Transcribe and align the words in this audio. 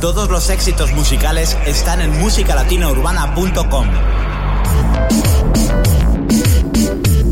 Todos 0.00 0.30
los 0.30 0.48
éxitos 0.48 0.92
musicales 0.92 1.56
están 1.66 2.00
en 2.00 2.16
musicalatinourbana.com. 2.20 3.86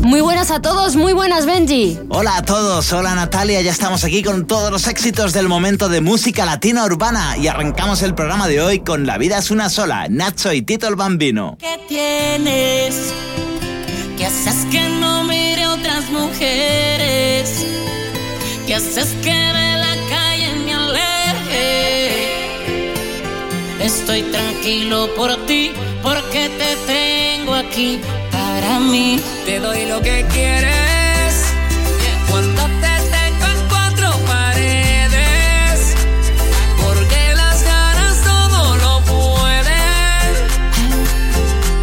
Muy 0.01 0.19
buenas 0.19 0.51
a 0.51 0.61
todos, 0.61 0.97
muy 0.97 1.13
buenas 1.13 1.45
Benji. 1.45 1.97
Hola 2.09 2.37
a 2.37 2.41
todos, 2.41 2.91
hola 2.91 3.15
Natalia, 3.15 3.61
ya 3.61 3.71
estamos 3.71 4.03
aquí 4.03 4.21
con 4.21 4.47
todos 4.47 4.69
los 4.69 4.87
éxitos 4.87 5.31
del 5.31 5.47
momento 5.47 5.87
de 5.87 6.01
música 6.01 6.45
latina 6.45 6.83
urbana 6.83 7.37
y 7.37 7.47
arrancamos 7.47 8.01
el 8.01 8.13
programa 8.13 8.49
de 8.49 8.61
hoy 8.61 8.79
con 8.79 9.05
La 9.05 9.17
vida 9.17 9.37
es 9.37 9.49
una 9.49 9.69
sola, 9.69 10.07
Nacho 10.09 10.51
y 10.51 10.61
Tito 10.61 10.89
el 10.89 10.95
Bambino. 10.95 11.57
¿Qué 11.59 11.79
tienes? 11.87 13.13
¿Qué 14.17 14.25
haces 14.25 14.65
que 14.71 14.89
no 14.89 15.23
mire 15.23 15.67
otras 15.67 16.09
mujeres? 16.09 17.65
¿Qué 18.65 18.75
haces 18.75 19.07
que 19.23 19.31
de 19.31 19.76
Estoy 23.87 24.21
tranquilo 24.23 25.07
por 25.15 25.33
ti 25.45 25.71
porque 26.03 26.49
te 26.59 26.75
tengo 26.93 27.53
aquí 27.53 28.01
para 28.33 28.79
mí. 28.79 29.17
Te 29.45 29.61
doy 29.61 29.85
lo 29.85 30.01
que 30.01 30.25
quieres. 30.33 31.53
Cuando 32.29 32.63
te 32.83 32.95
tengo 33.15 33.45
en 33.45 33.67
cuatro 33.69 34.11
paredes. 34.27 35.95
Porque 36.83 37.33
las 37.33 37.63
ganas 37.63 38.21
todo 38.25 38.75
lo 38.75 39.01
pueden. 39.05 40.31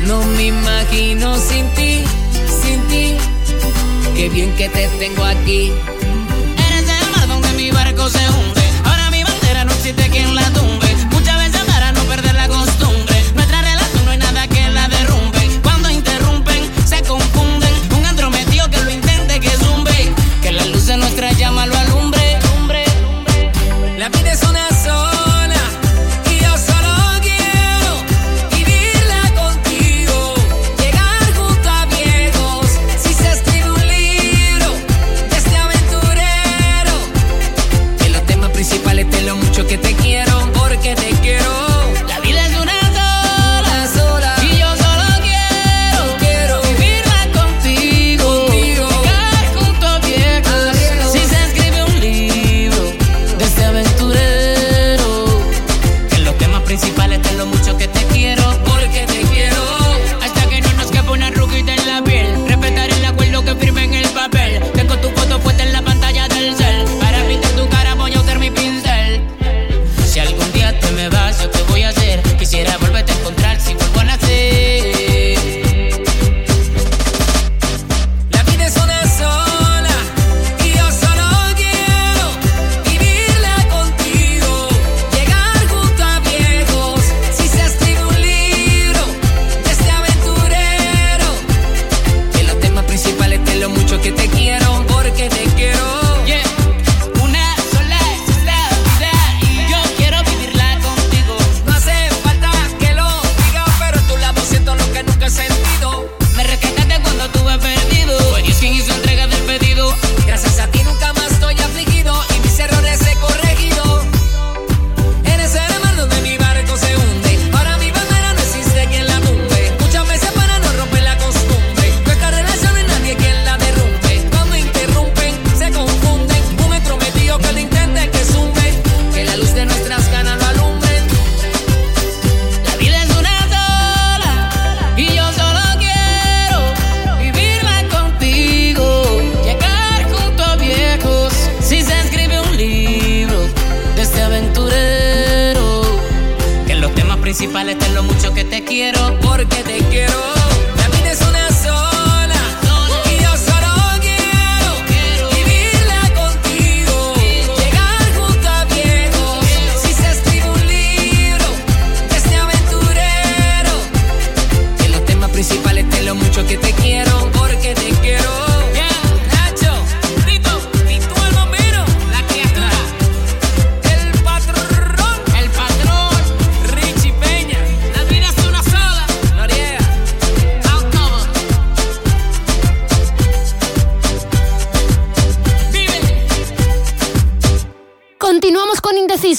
No 0.07 0.23
me 0.37 0.45
imagino 0.49 1.39
sin 1.39 1.67
ti, 1.71 2.05
sin 2.61 2.83
ti. 2.89 3.17
Qué 4.15 4.29
bien 4.29 4.55
que 4.57 4.69
te 4.69 4.89
tengo 4.99 5.25
aquí. 5.25 5.73
Eres 6.67 6.87
el 7.01 7.11
mar 7.13 7.29
donde 7.29 7.51
mi 7.53 7.71
barco 7.71 8.11
se 8.11 8.29
hunde. 8.29 8.63
Ahora 8.85 9.11
mi 9.11 9.25
bandera 9.25 9.65
no 9.65 9.73
existe 9.73 10.11
quien 10.11 10.35
la 10.35 10.51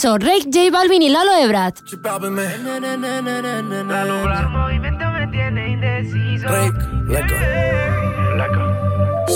tumbe. 0.05 0.25
Rake, 0.25 0.49
J 0.51 0.71
Balvin 0.71 1.01
y 1.01 1.09
Lalo 1.09 1.33
Ebrard. 1.35 1.75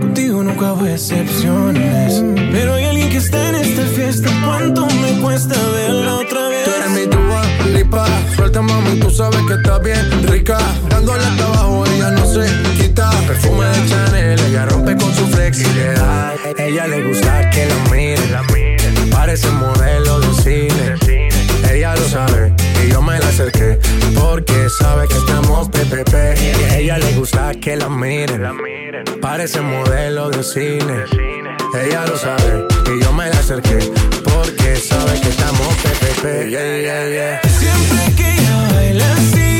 Contigo 0.00 0.42
nunca 0.42 0.72
hubo 0.72 0.86
excepciones. 0.86 2.22
Pero 2.50 2.74
hay 2.74 2.84
alguien 2.84 3.10
que 3.10 3.18
está 3.18 3.50
en 3.50 3.56
esta 3.56 3.82
fiesta. 3.82 4.30
¿Cuánto 4.44 4.86
me 4.86 5.20
cuesta 5.20 5.54
verla 5.72 6.14
otra 6.16 6.48
vez? 6.48 6.64
Tú 6.64 6.70
eres 6.70 6.90
mi 6.90 7.10
tuba, 7.10 7.42
lipa. 7.74 8.06
Suelta, 8.34 8.62
mami, 8.62 8.98
tú 8.98 9.10
sabes 9.10 9.40
que 9.46 9.54
está 9.54 9.78
bien 9.78 10.28
rica. 10.28 10.58
Dándole 10.88 11.24
hasta 11.24 11.44
abajo, 11.44 11.84
ella 11.86 12.10
no 12.12 12.26
se 12.26 12.46
quita. 12.78 13.10
Perfume 13.26 13.66
de 13.66 13.88
Chanel, 13.88 14.40
ella 14.48 14.66
rompe 14.66 14.96
con 14.96 15.14
su 15.14 15.26
flexibilidad. 15.26 16.34
Ella 16.58 16.86
le 16.86 17.08
gusta 17.08 17.50
que 17.50 17.66
la 17.66 17.92
miren. 17.92 18.65
Parece 19.26 19.50
modelo 19.50 20.20
de 20.20 20.34
cine. 20.34 20.94
Ella 21.68 21.96
lo 21.96 22.08
sabe 22.08 22.54
y 22.84 22.92
yo 22.92 23.02
me 23.02 23.18
la 23.18 23.26
acerqué 23.26 23.76
porque 24.14 24.68
sabe 24.78 25.08
que 25.08 25.14
estamos 25.14 25.68
PPP. 25.68 26.14
Ella 26.76 26.96
le 26.98 27.12
gusta 27.14 27.50
que 27.60 27.74
la 27.74 27.88
miren. 27.88 28.40
Parece 29.20 29.60
modelo 29.62 30.30
de 30.30 30.44
cine. 30.44 31.06
Ella 31.74 32.06
lo 32.06 32.16
sabe 32.16 32.68
y 32.86 33.02
yo 33.02 33.12
me 33.12 33.28
la 33.28 33.40
acerqué 33.40 33.90
porque 34.22 34.76
sabe 34.76 35.20
que 35.20 35.30
estamos 35.30 35.74
PPP. 35.82 36.22
Siempre 37.58 38.14
que 38.16 38.30
ella 38.30 38.68
baila 38.74 39.12
así, 39.12 39.55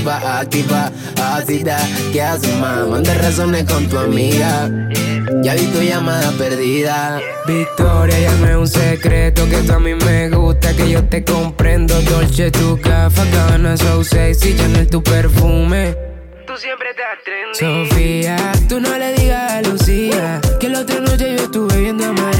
motiva, 0.00 0.40
activa, 0.40 0.92
ácida. 1.22 1.78
¿Qué 2.12 2.22
haces, 2.22 2.54
más? 2.58 2.86
Manda 2.86 3.14
razones 3.14 3.64
con 3.64 3.86
tu 3.88 3.98
amiga. 3.98 4.70
Ya 5.42 5.54
vi 5.54 5.66
tu 5.66 5.82
llamada 5.82 6.32
perdida. 6.32 7.20
Victoria, 7.46 8.18
llame 8.18 8.56
un 8.56 8.66
secreto 8.66 9.48
que 9.48 9.58
tú 9.58 9.72
a 9.72 9.78
mí 9.78 9.94
me 9.94 10.30
gusta, 10.30 10.74
que 10.74 10.90
yo 10.90 11.04
te 11.04 11.24
comprendo. 11.24 12.00
Dolce, 12.02 12.50
tu 12.50 12.76
gafa, 12.76 13.24
gana, 13.32 13.76
so 13.76 14.02
sexy, 14.02 14.56
Chanel, 14.56 14.88
tu 14.88 15.02
perfume. 15.02 15.94
Tú 16.46 16.56
siempre 16.56 16.88
te 16.94 17.02
trendy. 17.24 17.88
Sofía, 17.90 18.52
tú 18.68 18.80
no 18.80 18.96
le 18.96 19.12
digas 19.14 19.52
a 19.52 19.62
Lucía 19.62 20.40
que 20.58 20.68
la 20.68 20.80
otra 20.80 21.00
noche 21.00 21.36
yo 21.36 21.44
estuve 21.44 21.76
viendo 21.76 22.06
a 22.06 22.12
María. 22.12 22.39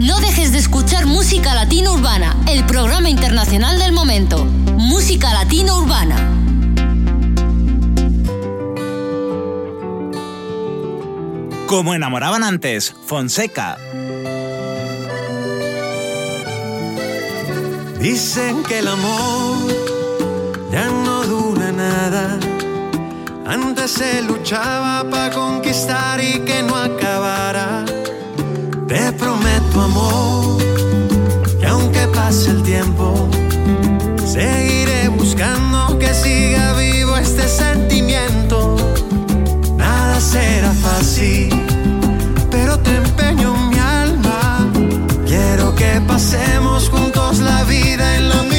No 0.00 0.20
dejes 0.20 0.52
de 0.52 0.58
escuchar 0.58 1.06
Música 1.06 1.54
Latina 1.54 1.90
Urbana, 1.90 2.36
el 2.48 2.64
programa 2.64 3.10
internacional 3.10 3.78
del 3.78 3.92
momento. 3.92 4.44
Música 4.44 5.32
Latina 5.34 5.74
Urbana. 5.74 6.16
Como 11.66 11.94
enamoraban 11.94 12.44
antes, 12.44 12.94
Fonseca. 13.06 13.76
Dicen 18.00 18.62
que 18.62 18.78
el 18.78 18.88
amor 18.88 19.58
ya 20.70 20.86
no 20.86 21.24
dura 21.24 21.72
nada. 21.72 22.38
Antes 23.48 23.92
se 23.92 24.20
luchaba 24.20 25.08
para 25.08 25.34
conquistar 25.34 26.22
y 26.22 26.40
que 26.40 26.62
no 26.62 26.76
acabara. 26.76 27.82
Te 28.86 29.10
prometo 29.12 29.80
amor 29.80 30.58
que 31.58 31.66
aunque 31.66 32.06
pase 32.08 32.50
el 32.50 32.62
tiempo, 32.62 33.26
seguiré 34.22 35.08
buscando 35.08 35.98
que 35.98 36.12
siga 36.12 36.74
vivo 36.74 37.16
este 37.16 37.48
sentimiento. 37.48 38.76
Nada 39.78 40.20
será 40.20 40.72
fácil, 40.72 41.48
pero 42.50 42.78
te 42.80 42.96
empeño 42.96 43.56
mi 43.70 43.78
alma. 43.78 44.70
Quiero 45.26 45.74
que 45.74 46.02
pasemos 46.06 46.90
juntos 46.90 47.38
la 47.38 47.64
vida 47.64 48.16
en 48.16 48.28
la 48.28 48.42
misma 48.42 48.57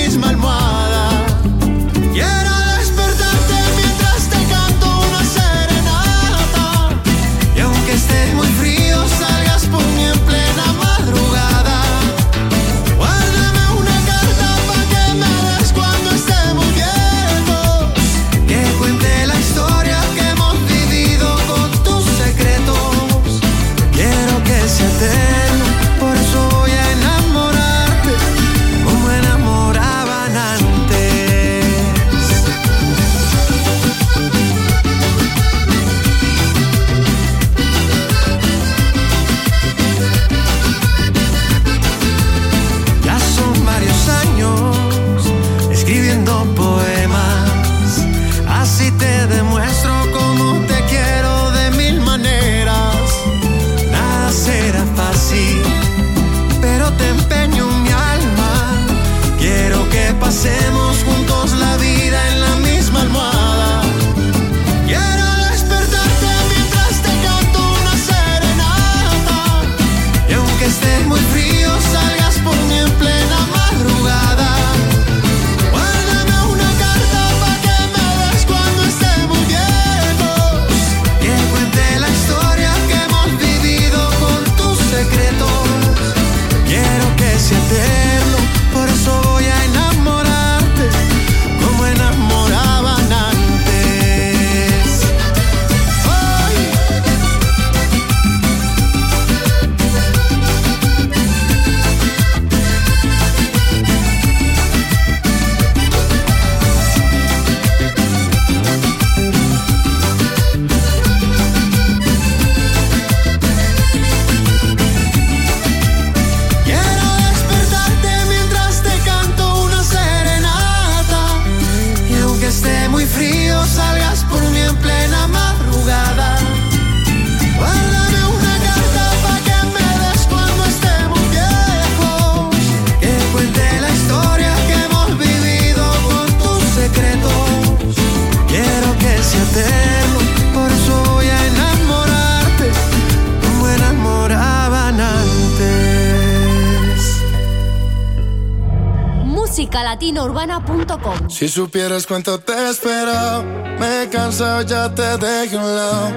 Si 151.30 151.48
supieras 151.48 152.08
cuánto 152.08 152.40
te 152.40 152.54
he 152.54 152.70
esperado, 152.70 153.44
me 153.80 154.04
he 154.04 154.10
cansado, 154.10 154.62
ya 154.62 154.94
te 154.94 155.18
dejé 155.18 155.58
un 155.58 155.76
lado. 155.76 156.12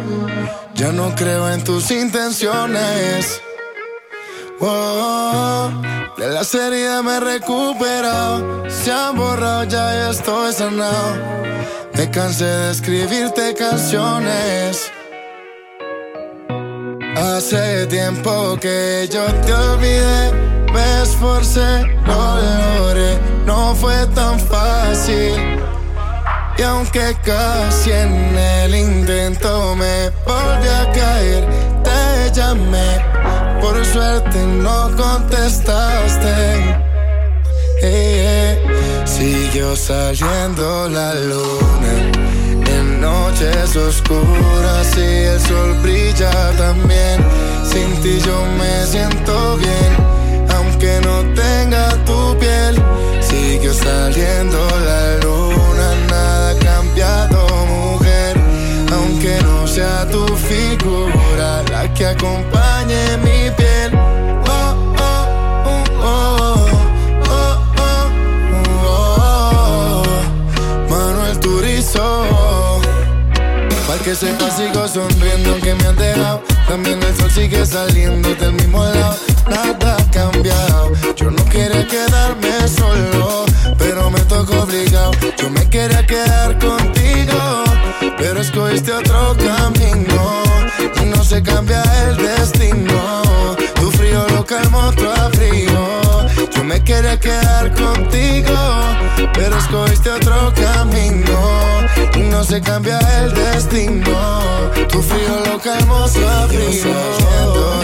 Ya 0.74 0.92
no 0.92 1.14
creo 1.14 1.50
en 1.50 1.64
tus 1.64 1.90
intenciones. 1.90 3.40
Oh, 4.60 5.70
de 6.16 6.28
la 6.28 6.44
serie 6.44 7.02
me 7.02 7.16
he 7.16 7.20
recuperado. 7.20 8.70
Se 8.70 8.92
han 8.92 9.16
borrado, 9.16 9.64
ya 9.64 10.10
estoy 10.10 10.52
sanado. 10.52 11.16
Me 11.94 12.10
cansé 12.10 12.44
de 12.44 12.70
escribirte 12.70 13.54
canciones. 13.54 14.91
Hace 17.16 17.86
tiempo 17.88 18.56
que 18.58 19.06
yo 19.12 19.26
te 19.44 19.52
olvidé, 19.52 20.32
me 20.72 21.02
esforcé, 21.02 21.84
lo 22.06 22.36
logré, 22.40 23.18
no 23.44 23.74
fue 23.74 24.06
tan 24.14 24.40
fácil. 24.40 25.34
Y 26.56 26.62
aunque 26.62 27.14
casi 27.22 27.90
en 27.90 28.36
el 28.36 28.74
intento 28.74 29.76
me 29.76 30.10
volví 30.24 30.68
a 30.68 30.90
caer, 30.92 31.46
te 31.84 32.32
llamé, 32.32 33.04
por 33.60 33.84
suerte 33.84 34.38
no 34.38 34.90
contestaste. 34.96 36.78
Siguió 39.04 39.76
saliendo 39.76 40.88
la 40.88 41.14
luna 41.14 42.12
noches 43.02 43.76
oscuras 43.76 44.96
y 44.96 45.24
el 45.32 45.40
sol 45.40 45.74
brilla 45.82 46.30
también. 46.56 47.18
Sin 47.64 47.90
ti 48.00 48.18
yo 48.24 48.46
me 48.58 48.86
siento 48.86 49.56
bien, 49.56 49.92
aunque 50.54 51.00
no 51.02 51.16
tenga 51.34 51.90
tu 52.04 52.38
piel. 52.38 52.74
Sigue 53.20 53.74
saliendo 53.74 54.58
la 54.86 55.18
luna, 55.24 55.88
nada 56.10 56.50
ha 56.50 56.58
cambiado, 56.58 57.46
mujer. 57.66 58.36
Aunque 58.92 59.36
no 59.42 59.66
sea 59.66 60.06
tu 60.08 60.24
figura 60.36 61.62
la 61.70 61.92
que 61.94 62.06
acompañe 62.06 63.16
mi 63.24 63.50
piel. 63.56 63.61
Que 74.02 74.16
sepa 74.16 74.50
sigo 74.50 74.88
sonriendo 74.88 75.52
aunque 75.52 75.74
me 75.74 75.86
han 75.86 75.96
dejado. 75.96 76.42
También 76.66 77.00
el 77.02 77.16
sol 77.16 77.30
sigue 77.30 77.64
saliendo 77.64 78.34
del 78.34 78.52
mismo 78.54 78.84
lado. 78.84 79.16
Nada 79.48 79.96
ha 79.96 80.10
cambiado. 80.10 80.92
Yo 81.16 81.30
no 81.30 81.44
quería 81.46 81.86
quedarme 81.86 82.68
solo 82.68 83.44
Pero 83.78 84.10
me 84.10 84.20
tocó 84.20 84.62
obligado. 84.62 85.12
Yo 85.38 85.50
me 85.50 85.68
quería 85.68 86.04
quedar 86.06 86.58
contigo 86.58 87.64
Pero 88.18 88.40
escogiste 88.40 88.92
otro 88.92 89.36
camino. 89.36 90.42
Y 91.00 91.04
no 91.06 91.22
se 91.22 91.42
cambia 91.42 91.82
el 92.08 92.16
destino. 92.16 93.56
Tu 93.74 93.90
frío 93.92 94.26
lo 94.34 94.44
calmo 94.44 94.90
tu 94.92 95.04
frío 95.36 96.01
me 96.72 96.82
quería 96.84 97.20
quedar 97.20 97.70
contigo 97.74 98.56
Pero 99.34 99.58
escogiste 99.58 100.10
otro 100.10 100.52
camino 100.54 101.38
y 102.14 102.20
no 102.30 102.42
se 102.44 102.60
cambia 102.60 102.98
el 103.20 103.32
destino. 103.32 104.70
Tu 104.90 105.02
frío 105.02 105.42
lo 105.46 105.58
calmo 105.58 106.06
su 106.08 106.20
frío. 106.48 106.94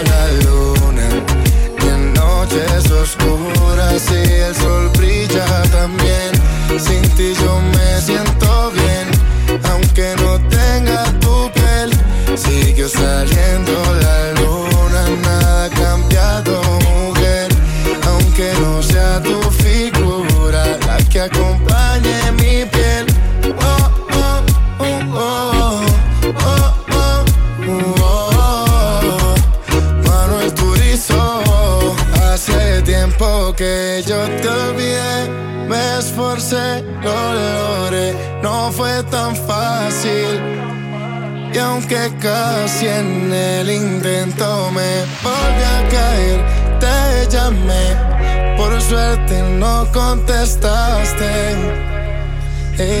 la 0.09 0.23
luna 0.43 1.07
y 1.83 1.87
en 1.87 2.13
noches 2.13 2.91
oscuras 2.91 4.03
y 4.11 4.31
el 4.47 4.55
sol 4.55 4.89
brilla 4.97 5.63
también. 5.71 6.31
Sin 6.79 7.01
ti 7.15 7.33
yo 7.41 7.61
me 7.73 8.01
siento 8.01 8.71
bien, 8.71 9.07
aunque 9.71 10.15
no 10.17 10.39
tenga 10.49 11.05
tu 11.19 11.51
piel. 11.53 11.89
Sigue 12.37 12.87
saliendo 12.87 13.73
la 14.01 14.31
luna, 14.41 15.01
nada 15.23 15.65
ha 15.65 15.69
cambiado, 15.69 16.61
Aunque 18.39 18.61
no 18.61 18.81
sea 18.81 19.21
tu 19.21 19.41
figura 19.51 20.77
la 20.87 20.97
que 21.09 21.19
acompañe 21.19 22.31
mi 22.33 22.65
piel. 22.65 23.05
que 33.59 34.01
yo 34.07 34.15
te 34.41 34.47
olvidé, 34.47 35.27
me 35.67 35.99
esforcé, 35.99 36.81
lo 37.03 37.91
no 38.41 38.71
fue 38.71 39.03
tan 39.11 39.35
fácil. 39.35 40.39
Y 41.53 41.57
aunque 41.57 42.09
casi 42.21 42.87
en 42.87 43.33
el 43.33 43.69
intento 43.69 44.71
me 44.71 45.03
volví 45.21 45.63
a 45.77 45.89
caer, 45.89 46.39
te 46.79 47.27
llamé, 47.29 48.18
suerte 48.81 49.41
no 49.57 49.85
contestaste. 49.91 51.55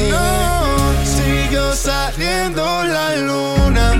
No, 0.09 1.05
siguió 1.05 1.73
saliendo 1.73 2.63
la 2.83 3.15
luna 3.15 3.93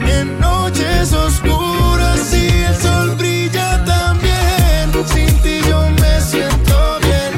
en 0.00 0.40
noches 0.40 1.12
oscuras 1.12 2.34
y 2.34 2.64
el 2.64 2.76
sol 2.76 3.14
brilla 3.16 3.84
también. 3.84 4.90
Sin 5.06 5.32
ti 5.42 5.60
yo 5.68 5.80
me 6.00 6.20
siento 6.20 6.98
bien, 7.02 7.32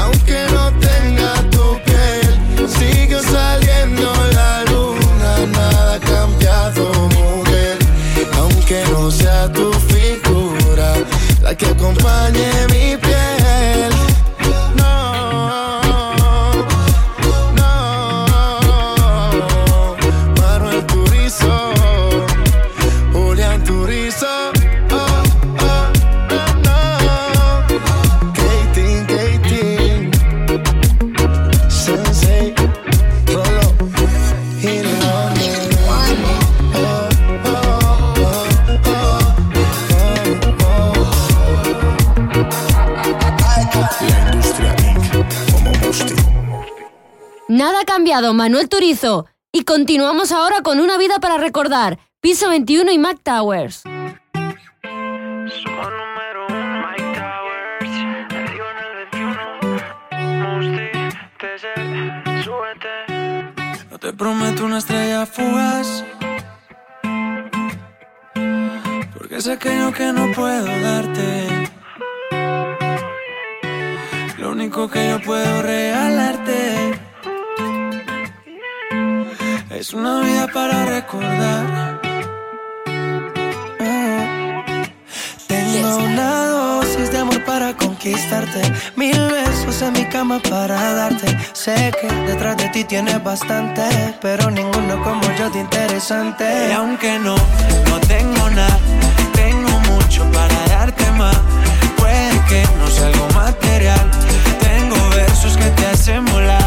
aunque 0.00 0.46
no 0.54 0.72
tenga 0.78 1.34
tu 1.50 1.78
piel. 1.84 2.68
Sigue 2.68 3.20
saliendo 3.22 4.10
la 4.32 4.64
luna, 4.70 5.46
nada 5.52 5.94
ha 5.94 6.00
cambiado, 6.00 6.92
mujer. 7.10 7.78
Aunque 8.38 8.84
no 8.90 9.10
sea 9.10 9.52
tu 9.52 9.70
figura 9.72 10.94
la 11.42 11.54
que 11.54 11.66
acompañe 11.66 12.50
mi 12.70 12.96
Cambiado, 48.08 48.32
Manuel 48.32 48.70
Turizo. 48.70 49.26
Y 49.52 49.64
continuamos 49.64 50.32
ahora 50.32 50.62
con 50.62 50.80
Una 50.80 50.96
vida 50.96 51.18
para 51.18 51.36
recordar. 51.36 51.98
Piso 52.22 52.48
21 52.48 52.90
y 52.90 52.96
Mac 52.96 53.18
Towers. 53.22 53.82
No 63.90 63.98
te 63.98 64.12
prometo 64.14 64.64
una 64.64 64.78
estrella 64.78 65.26
fugaz. 65.26 66.02
Porque 69.18 69.38
sé 69.42 69.58
que 69.58 69.76
yo 69.76 69.92
que 69.92 70.14
no 70.14 70.32
puedo 70.32 70.80
darte. 70.80 71.68
Lo 74.38 74.52
único 74.52 74.88
que 74.88 75.10
yo 75.10 75.20
puedo 75.20 75.60
regalarte 75.60 77.07
es 79.78 79.94
una 79.94 80.20
vida 80.22 80.48
para 80.52 80.86
recordar. 80.86 82.00
Tengo 85.46 85.96
una 85.98 86.46
dosis 86.46 87.12
de 87.12 87.18
amor 87.18 87.44
para 87.44 87.76
conquistarte. 87.76 88.60
Mil 88.96 89.16
besos 89.30 89.80
en 89.82 89.92
mi 89.92 90.04
cama 90.06 90.40
para 90.50 90.94
darte. 90.94 91.28
Sé 91.52 91.92
que 92.00 92.08
detrás 92.26 92.56
de 92.56 92.68
ti 92.70 92.82
tienes 92.84 93.22
bastante, 93.22 93.84
pero 94.20 94.50
ninguno 94.50 95.00
como 95.04 95.22
yo 95.38 95.48
te 95.52 95.60
interesante. 95.60 96.44
Y 96.70 96.72
aunque 96.72 97.16
no, 97.20 97.36
no 97.88 98.00
tengo 98.08 98.50
nada, 98.50 98.78
tengo 99.32 99.70
mucho 99.92 100.24
para 100.32 100.58
darte 100.66 101.08
más. 101.12 101.38
Puede 101.96 102.34
que 102.48 102.64
no 102.80 102.86
sea 102.88 103.06
algo 103.06 103.28
material. 103.32 104.10
Tengo 104.58 104.96
versos 105.10 105.56
que 105.56 105.70
te 105.70 105.86
hacen 105.86 106.24
volar 106.24 106.57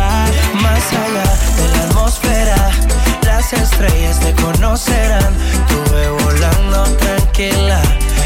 estrellas 3.57 4.19
te 4.19 4.33
conocerán. 4.33 5.33
Tuve 5.67 6.09
volando 6.09 6.83
tranquila, 6.97 7.81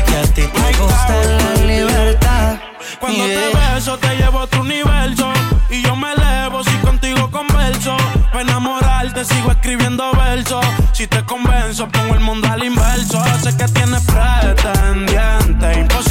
que 0.06 0.16
a 0.18 0.24
ti 0.24 0.44
te 0.44 0.78
gusta 0.78 1.16
la 1.24 1.66
libertad. 1.66 2.56
Cuando 3.00 3.26
yeah. 3.26 3.40
te 3.40 3.76
beso, 3.76 3.98
te 3.98 4.16
llevo 4.16 4.42
a 4.42 4.48
tu 4.48 4.62
universo. 4.62 5.32
Y 5.70 5.82
yo 5.82 5.96
me 5.96 6.14
elevo 6.14 6.64
si 6.64 6.76
contigo 6.78 7.30
converso. 7.32 7.96
Para 8.32 8.42
enamorarte, 8.42 9.26
sigo 9.26 9.52
escribiendo 9.52 10.12
versos. 10.14 10.66
Si 10.94 11.08
te 11.08 11.24
convenzo, 11.26 11.88
pongo 11.90 12.14
el 12.14 12.22
mundo 12.22 12.48
al 12.52 12.64
inverso. 12.64 13.24
Sé 13.44 13.56
que 13.58 13.66
tienes 13.66 14.02
pretendiente, 14.04 15.80
imposible 15.80 16.05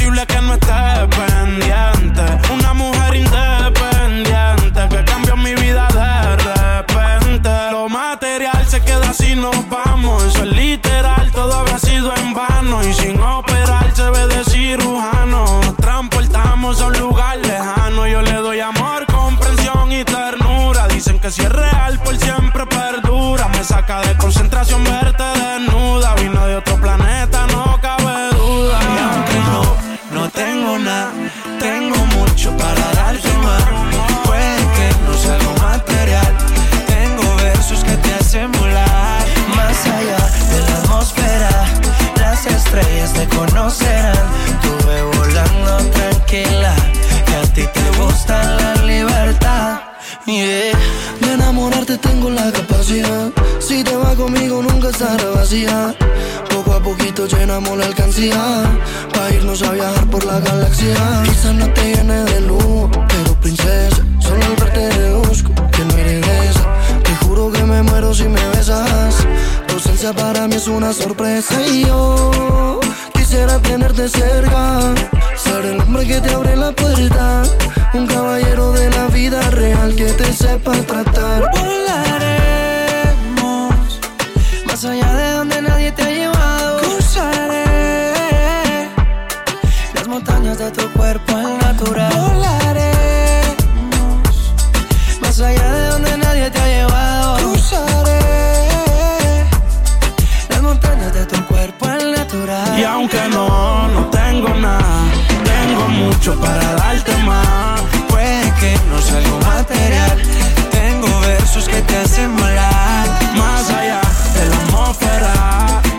tengo 51.97 52.29
la 52.29 52.51
capacidad. 52.51 53.31
Si 53.59 53.83
te 53.83 53.95
vas 53.95 54.15
conmigo 54.15 54.61
nunca 54.61 54.89
estará 54.89 55.29
vacía. 55.35 55.95
Poco 56.49 56.73
a 56.73 56.79
poquito 56.79 57.27
llenamos 57.27 57.77
la 57.77 57.85
alcancía. 57.85 58.63
Pa' 59.13 59.29
irnos 59.33 59.61
a 59.63 59.71
viajar 59.71 60.05
por 60.09 60.23
la 60.25 60.39
galaxia. 60.39 60.95
Quizás 61.23 61.53
no 61.53 61.67
te 61.73 61.95
llene 61.95 62.23
de 62.23 62.41
luz, 62.41 62.89
pero 63.07 63.39
princesa, 63.39 64.03
solo 64.19 64.45
al 64.45 64.55
verte 64.55 64.79
deduzco 64.99 65.53
que 65.71 65.85
no 65.85 65.97
eres. 65.97 66.55
Te 67.03 67.15
juro 67.25 67.51
que 67.51 67.63
me 67.63 67.81
muero 67.83 68.13
si 68.13 68.23
me 68.23 68.43
besas. 68.49 69.15
Tu 69.67 69.73
ausencia 69.75 70.13
para 70.13 70.47
mí 70.47 70.55
es 70.55 70.67
una 70.67 70.93
sorpresa 70.93 71.61
y 71.67 71.85
yo 71.85 72.79
quisiera 73.13 73.59
tenerte 73.59 74.07
cerca. 74.09 74.93
Ser 75.35 75.65
el 75.65 75.79
hombre 75.81 76.07
que 76.07 76.21
te 76.21 76.33
abre 76.33 76.55
la 76.55 76.71
puerta. 76.71 77.43
Un 77.95 78.07
caballero 78.07 78.73
de 78.73 78.89
la 78.89 79.07
vida 79.07 79.39
real 79.51 79.95
que 79.95 80.11
te 80.11 80.33
sepa 80.33 80.73
tratar. 80.73 81.49
Volaremos 81.53 82.11
más 84.65 84.83
allá 84.83 85.13
de 85.13 85.31
donde 85.31 85.61
nadie 85.61 85.93
te 85.93 86.01
ha 86.03 86.09
llevado. 86.09 86.79
Cruzaré 86.79 87.63
las 89.93 90.07
montañas 90.09 90.57
de 90.57 90.71
tu 90.71 90.91
cuerpo 90.91 91.37
al 91.37 91.57
natural. 91.57 92.11
Volaremos 92.13 93.45
más 95.21 95.39
allá 95.39 95.71
de 95.71 95.87
donde 95.87 96.17
nadie 96.17 96.51
te 96.51 96.59
ha 96.59 96.67
llevado. 96.67 97.37
Cruzaré 97.37 98.19
las 100.49 100.61
montañas 100.61 101.13
de 101.13 101.25
tu 101.25 101.45
cuerpo 101.45 101.85
al 101.85 102.11
natural. 102.11 102.77
Y 102.77 102.83
aunque 102.83 103.21
no, 103.29 103.87
no 103.87 104.09
tengo 104.09 104.49
nada, 104.49 105.05
tengo 105.45 105.87
mucho 105.87 106.37
para. 106.41 106.75
Puede 106.75 106.94
que 108.65 108.79
no 108.89 109.17
algo 109.17 109.37
material. 109.41 110.17
Tengo 110.71 111.19
versos 111.21 111.67
que 111.67 111.81
te 111.81 111.97
hacen 111.97 112.35
volar. 112.35 113.05
Más 113.35 113.69
allá 113.69 114.01
de 114.35 114.43
la 114.49 114.55
atmósfera, 114.63 115.33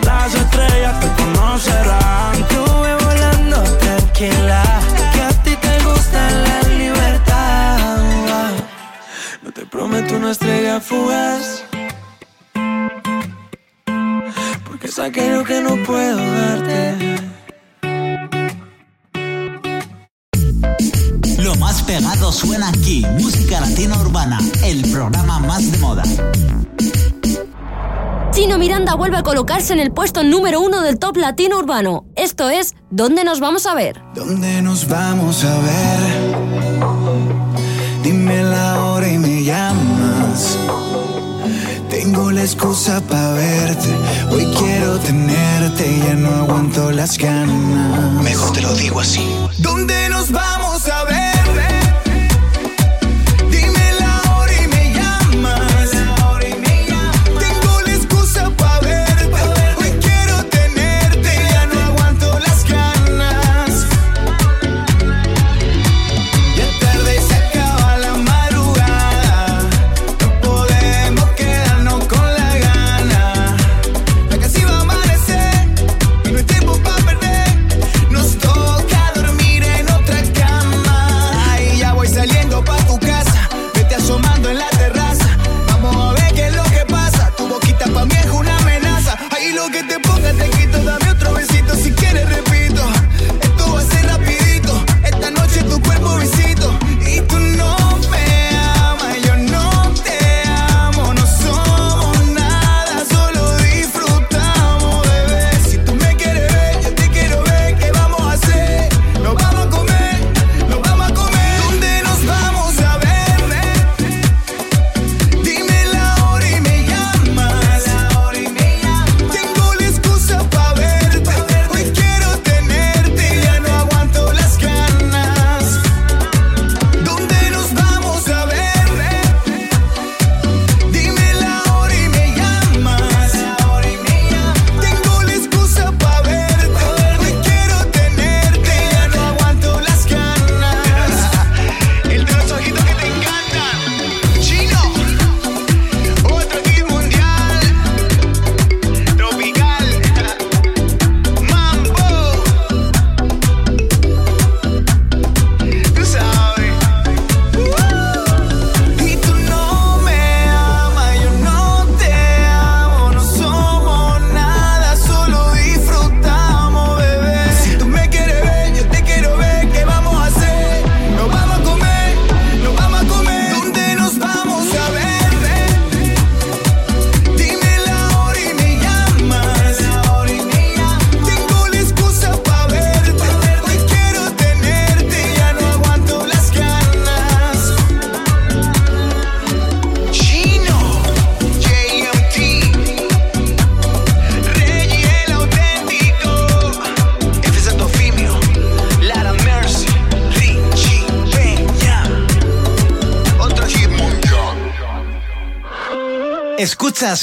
las 0.03 0.33
estrellas 0.33 0.99
te 1.01 1.07
conocerán. 1.19 2.33
Estuve 2.43 2.91
volando 3.05 3.57
tranquila. 3.83 4.63
Que 5.13 5.21
a 5.21 5.31
ti 5.43 5.53
te 5.65 5.75
gusta 5.87 6.19
la 6.47 6.59
libertad. 6.81 8.51
No 9.43 9.51
te 9.51 9.65
prometo 9.65 10.15
una 10.15 10.31
estrella 10.31 10.79
fugaz. 10.79 11.63
Porque 14.65 14.87
es 14.87 14.99
aquello 14.99 15.43
que 15.43 15.61
no 15.61 15.73
puedo 15.85 16.17
darte. 16.39 17.26
Vuelve 29.07 29.19
a 29.19 29.23
colocarse 29.23 29.71
en 29.71 29.79
el 29.79 29.91
puesto 29.91 30.21
número 30.21 30.59
uno 30.59 30.81
del 30.81 30.99
top 30.99 31.15
latino 31.15 31.59
urbano. 31.59 32.03
Esto 32.17 32.49
es 32.49 32.75
¿Dónde 32.89 33.23
nos 33.23 33.39
vamos 33.39 33.65
a 33.65 33.73
ver? 33.73 34.01
¿Dónde 34.13 34.61
nos 34.61 34.85
vamos 34.85 35.45
a 35.45 35.57
ver? 35.59 35.99
Dime 38.03 38.43
la 38.43 38.83
hora 38.83 39.07
y 39.07 39.17
me 39.17 39.45
llamas. 39.45 40.59
Tengo 41.89 42.31
la 42.31 42.41
excusa 42.41 42.99
para 42.99 43.31
verte. 43.31 43.95
Hoy 44.29 44.45
quiero 44.57 44.99
tenerte 44.99 45.89
y 45.89 45.99
ya 45.99 46.15
no 46.15 46.29
aguanto 46.43 46.91
las 46.91 47.17
ganas. 47.17 48.21
Mejor 48.21 48.51
te 48.51 48.61
lo 48.61 48.73
digo 48.73 48.99
así. 48.99 49.25
¿Dónde 49.59 50.09
nos 50.09 50.29
vamos 50.33 50.85
a 50.89 51.05
ver? 51.05 51.36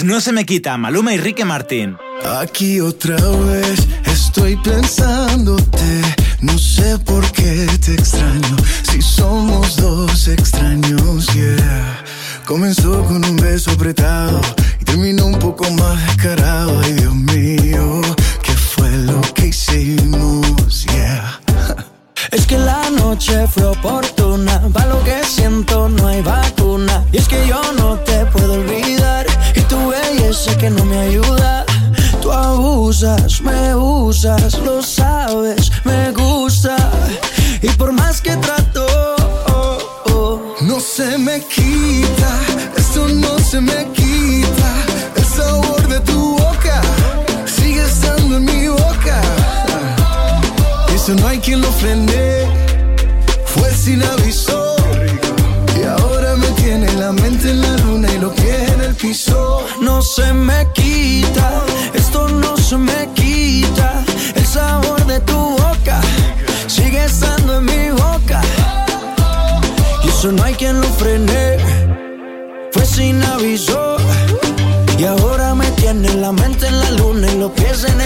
No 0.04 0.20
se 0.20 0.30
me 0.30 0.46
quita, 0.46 0.76
Maluma 0.76 1.14
y 1.14 1.18
Rique 1.18 1.44
Martín. 1.44 1.96
Aquí 2.40 2.80
otra 2.80 3.16
vez 3.16 3.88
estoy 4.04 4.56
pensándote. 4.62 6.00
No 6.40 6.56
sé 6.56 6.96
por 7.00 7.28
qué 7.32 7.66
te 7.84 7.94
extraño. 7.94 8.56
Si 8.88 9.02
somos 9.02 9.74
dos 9.74 10.28
extraños, 10.28 11.26
yeah. 11.34 12.04
Comenzó 12.44 13.02
con 13.02 13.24
un 13.24 13.36
beso 13.36 13.72
apretado 13.72 14.40
y 14.80 14.84
terminó 14.84 15.26
un 15.26 15.40
poco 15.40 15.68
más 15.72 16.06
descarado. 16.06 16.80
Ay, 16.80 16.92
Dios 16.92 17.14
mío, 17.16 18.00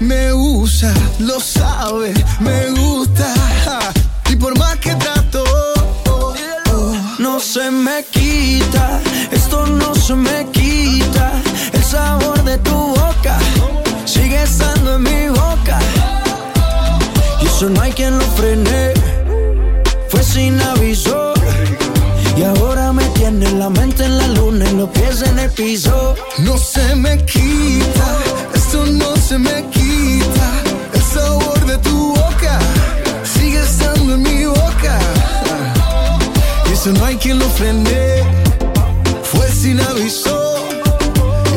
me 0.00 0.32
usa, 0.32 0.92
lo 1.20 1.38
sabes, 1.38 2.18
me 2.40 2.70
gusta. 2.70 3.32
Y 4.28 4.36
por 4.36 4.58
más 4.58 4.76
que 4.78 4.94
trato, 4.96 5.44
no 7.18 7.38
se 7.38 7.70
me 7.70 8.04
quita, 8.10 9.00
esto 9.30 9.66
no 9.66 9.94
se 9.94 10.14
me 10.14 10.46
quita. 10.50 11.32
El 11.72 11.84
sabor 11.84 12.42
de 12.42 12.58
tu 12.58 12.74
boca 12.74 13.38
sigue 14.04 14.42
estando 14.42 14.96
en 14.96 15.02
mi 15.02 15.28
boca. 15.28 15.78
Y 17.40 17.46
eso 17.46 17.68
no 17.70 17.80
hay 17.82 17.92
quien 17.92 18.18
lo 18.18 18.24
frene, 18.32 18.94
fue 20.08 20.22
sin 20.24 20.60
aviso. 20.60 21.34
Y 22.36 22.42
ahora 22.42 22.92
me 22.92 23.04
tiene 23.10 23.50
la 23.52 23.70
mente 23.70 24.04
en 24.04 24.18
la 24.18 24.26
luna 24.28 24.64
y 24.68 24.74
los 24.76 24.88
pies 24.88 25.22
en 25.22 25.38
el 25.38 25.50
piso. 25.50 26.16
no 26.38 26.56
se 26.56 26.96
me 26.96 27.24
quita, 27.24 28.18
esto 28.72 28.86
no 28.86 29.14
se 29.16 29.36
me 29.36 29.68
quita. 29.70 30.48
El 30.94 31.02
sabor 31.02 31.66
de 31.66 31.76
tu 31.78 32.14
boca 32.14 32.58
sigue 33.22 33.60
estando 33.60 34.14
en 34.14 34.22
mi 34.22 34.46
boca. 34.46 34.98
Y 36.70 36.72
eso 36.72 36.90
no 36.92 37.04
hay 37.04 37.16
quien 37.16 37.38
lo 37.38 37.48
frene, 37.50 38.22
fue 39.24 39.46
sin 39.50 39.78
aviso. 39.78 40.54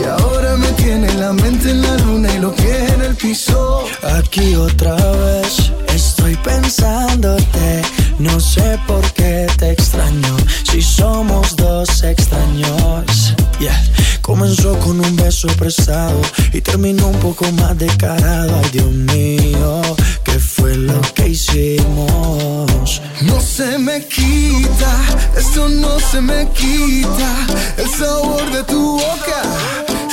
Y 0.02 0.04
ahora 0.20 0.58
me 0.58 0.68
tiene 0.74 1.14
la 1.14 1.32
mente 1.32 1.72
en 1.72 1.84
la 1.84 1.96
luna 2.00 2.34
y 2.36 2.40
los 2.40 2.54
pies 2.54 2.92
en 2.94 3.02
el 3.02 3.16
piso. 3.16 3.86
Aquí 4.18 4.56
otra 4.56 4.96
vez 4.96 5.72
estoy 5.94 6.36
pensándote. 6.38 7.82
No 8.20 8.42
sé 8.42 8.78
por 8.88 9.04
qué 9.14 9.48
te 9.58 9.72
extraño. 9.72 10.36
Si 10.70 10.82
somos 10.82 11.56
dos 11.56 12.04
extraños. 12.04 13.15
Yeah. 13.60 13.82
Comenzó 14.22 14.78
con 14.80 15.00
un 15.00 15.16
beso 15.16 15.48
prestado 15.56 16.20
y 16.52 16.60
terminó 16.60 17.08
un 17.08 17.20
poco 17.20 17.50
más 17.54 17.78
descarado. 17.78 18.60
Ay, 18.62 18.70
Dios 18.72 18.92
mío, 18.92 19.82
¿qué 20.24 20.40
fue 20.40 20.76
lo 20.76 21.00
que 21.14 21.30
hicimos? 21.30 23.02
No 23.22 23.40
se 23.40 23.78
me 23.78 24.04
quita, 24.06 24.92
esto 25.38 25.70
no 25.70 26.00
se 26.00 26.22
me 26.22 26.50
quita. 26.50 27.32
El 27.78 27.88
sabor 27.88 28.52
de 28.52 28.64
tu 28.64 28.94
boca 28.94 29.42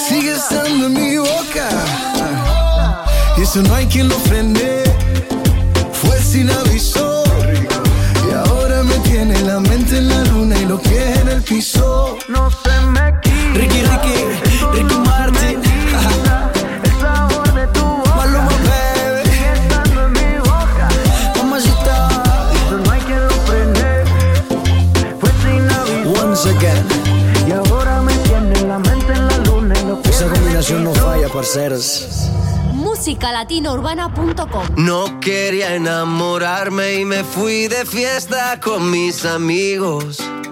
sigue 0.08 0.34
estando 0.34 0.86
en 0.86 0.92
mi 0.92 1.16
boca. 1.16 1.68
Y 3.38 3.42
eso 3.42 3.62
no 3.62 3.74
hay 3.74 3.86
quien 3.86 4.08
lo 4.08 4.18
frene, 4.18 4.84
fue 6.02 6.20
sin 6.20 6.50
aviso. 6.50 7.24
Y 8.28 8.34
ahora 8.46 8.82
me 8.82 8.98
tiene 8.98 9.40
la 9.40 9.58
mente 9.58 9.96
en 9.96 10.08
la 10.10 10.22
luna 10.24 10.58
y 10.58 10.66
los 10.66 10.80
pies 10.82 11.18
en 11.18 11.28
el 11.28 11.42
piso. 11.42 12.18
No 12.28 12.50
se 12.50 12.80
me 12.86 13.10
quita. 13.22 13.31
Ricky, 13.54 13.82
Ricky, 13.82 14.14
Ricky 14.72 14.96
Martin. 14.98 15.60
El 16.84 16.92
sabor 17.00 17.52
de 17.54 17.66
tu 17.68 17.80
boca 17.84 18.14
Maluma, 18.16 18.48
baby. 18.48 19.30
sigue 19.30 19.52
estando 19.52 20.06
en 20.06 20.12
mi 20.12 20.38
boca. 20.38 20.88
Mamacita. 21.36 21.96
Eso 22.66 22.76
no 22.78 22.90
hay 22.90 23.00
lo 23.00 23.36
frene, 23.46 23.88
fue 25.20 25.30
sin 25.42 25.70
aviso. 25.70 26.24
Once 26.24 26.48
again. 26.48 26.86
Y 27.46 27.52
ahora 27.52 28.00
me 28.02 28.14
tiene 28.18 28.60
la 28.62 28.78
mente 28.78 29.12
en 29.12 29.28
la 29.28 29.38
luna 29.38 29.74
y 29.80 29.84
los 29.86 29.98
pies 30.00 30.16
Esa 30.16 30.28
combinación 30.32 30.84
no 30.84 30.94
falla, 30.94 31.28
parceros. 31.28 32.30
musicalatinourbana.com 32.72 34.66
No 34.76 35.20
quería 35.20 35.74
enamorarme 35.74 36.94
y 37.00 37.04
me 37.04 37.22
fui 37.24 37.68
de 37.68 37.84
fiesta 37.84 38.58
con 38.60 38.90
mis 38.90 39.24
amigos. 39.24 40.18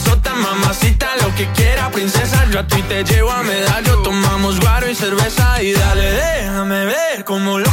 mazota, 0.00 0.34
mamacita, 0.34 1.08
lo 1.22 1.34
que 1.34 1.46
quiera, 1.52 1.90
princesa. 1.90 2.46
Yo 2.50 2.60
a 2.60 2.66
ti 2.66 2.82
te 2.82 3.04
llevo 3.04 3.30
a 3.30 3.42
medallo, 3.42 4.02
tomamos 4.02 4.60
guaro 4.60 4.88
y 4.88 4.94
cerveza 4.94 5.62
y 5.62 5.72
dale, 5.72 6.12
déjame 6.12 6.86
ver 6.86 7.24
cómo 7.24 7.58
lo, 7.58 7.70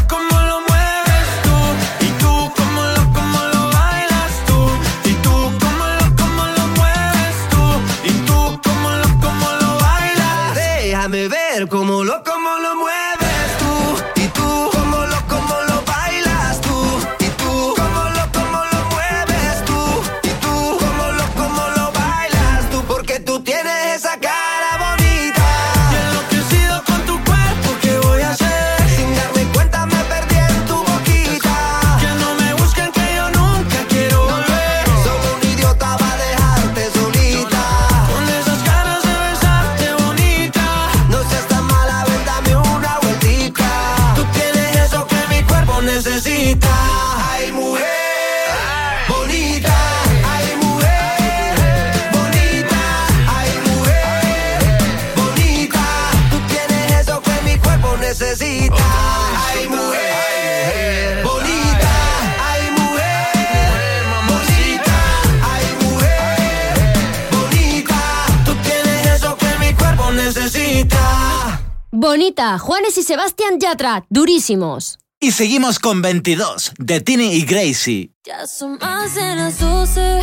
Sebastián 73.08 73.58
Yatra, 73.58 74.06
durísimos. 74.10 75.00
Y 75.22 75.32
seguimos 75.32 75.80
con 75.80 76.02
22, 76.02 76.74
de 76.78 77.00
Tini 77.00 77.36
y 77.36 77.46
Gracie. 77.46 78.12
Ya 78.26 78.46
son 78.46 78.78
más 78.80 79.16
de 79.16 79.34
las 79.34 79.62
12 79.62 80.20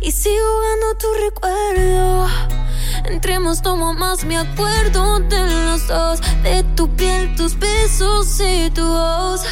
y 0.00 0.10
sigo 0.10 0.42
jugando 0.54 0.96
tu 0.96 1.06
recuerdo. 1.22 2.28
Entremos, 3.10 3.60
tomo 3.60 3.92
más, 3.92 4.24
me 4.24 4.38
acuerdo 4.38 5.20
de 5.20 5.64
los 5.66 5.86
dos, 5.86 6.20
de 6.42 6.62
tu 6.74 6.88
piel, 6.96 7.36
tus 7.36 7.58
besos 7.58 8.40
y 8.40 8.70
tu 8.70 8.86
voz. 8.86 9.42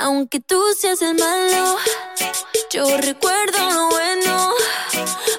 Aunque 0.00 0.40
tú 0.40 0.58
seas 0.80 1.02
el 1.02 1.14
malo, 1.18 1.76
yo 2.72 2.86
recuerdo 3.02 3.58
lo 3.70 3.88
bueno. 3.90 4.50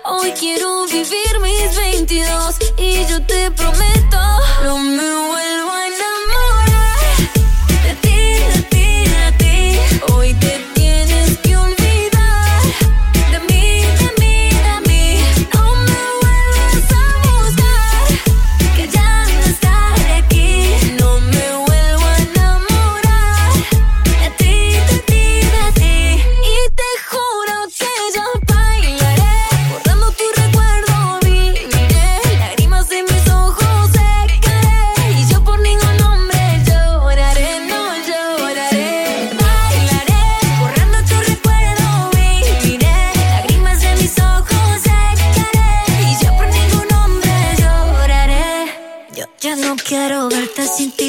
Hoy 0.05 0.31
quiero 0.39 0.85
vivir 0.85 1.39
mis 1.41 1.75
22 1.75 2.57
y 2.77 3.07
yo 3.07 3.25
te 3.25 3.49
prometo, 3.49 4.19
no 4.63 4.77
me 4.77 5.01
vuelvo 5.01 5.71
a 5.71 5.84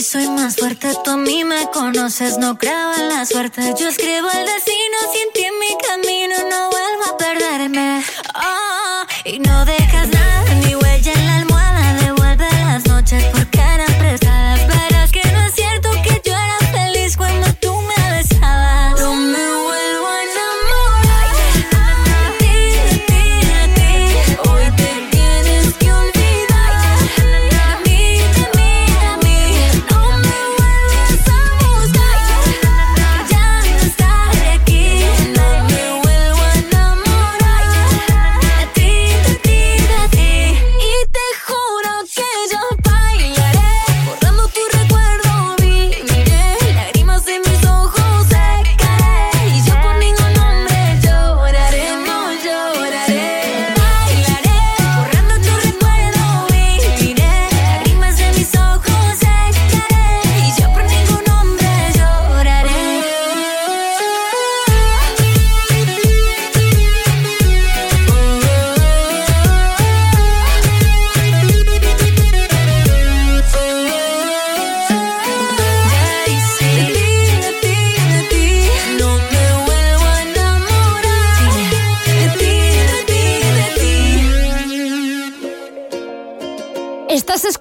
soy 0.06 0.28
más 0.28 0.54
fuerte. 0.56 0.92
Tú 1.04 1.10
a 1.10 1.16
mí 1.16 1.42
me 1.42 1.68
conoces, 1.72 2.38
no 2.38 2.56
creo 2.56 2.94
en 2.96 3.08
la 3.08 3.26
suerte. 3.26 3.74
Yo 3.78 3.88
escribo 3.88 4.28
el 4.30 4.46
destino, 4.46 4.98
sin 5.12 5.32
ti 5.32 5.42
en 5.42 5.58
mi 5.58 5.76
camino, 5.84 6.36
no 6.48 6.70
vuelvo 6.70 7.04
a 7.12 7.16
perderme. 7.16 8.04
Ah, 8.34 9.06
y 9.24 9.40
no 9.40 9.64
dejas 9.64 10.08
nada, 10.08 10.52
en 10.52 10.62
la 10.62 10.85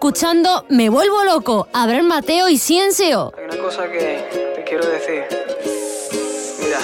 escuchando 0.05 0.65
Me 0.69 0.87
Vuelvo 0.87 1.23
Loco, 1.23 1.67
Abraham 1.73 2.05
Mateo 2.05 2.47
y 2.47 2.59
Ciencio. 2.59 3.33
Hay 3.35 3.45
una 3.45 3.57
cosa 3.57 3.91
que 3.91 4.53
te 4.55 4.63
quiero 4.63 4.85
decir. 4.85 5.23
Mira. 6.61 6.77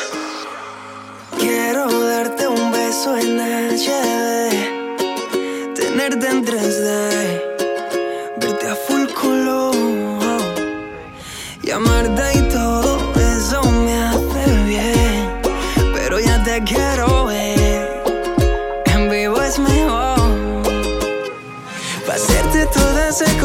Quiero 1.37 1.87
darte 2.07 2.47
un 2.47 2.71
beso 2.71 3.15
en 3.15 3.39
HD, 3.39 4.49
tenerte 5.75 6.29
en 6.29 6.43
3D, 6.43 7.41
verte 8.37 8.67
a 8.67 8.75
full 8.75 9.05
color, 9.13 9.75
llamarte 11.61 12.40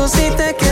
todas 0.07 0.21
esas 0.21 0.37
cositas 0.37 0.55
que 0.55 0.65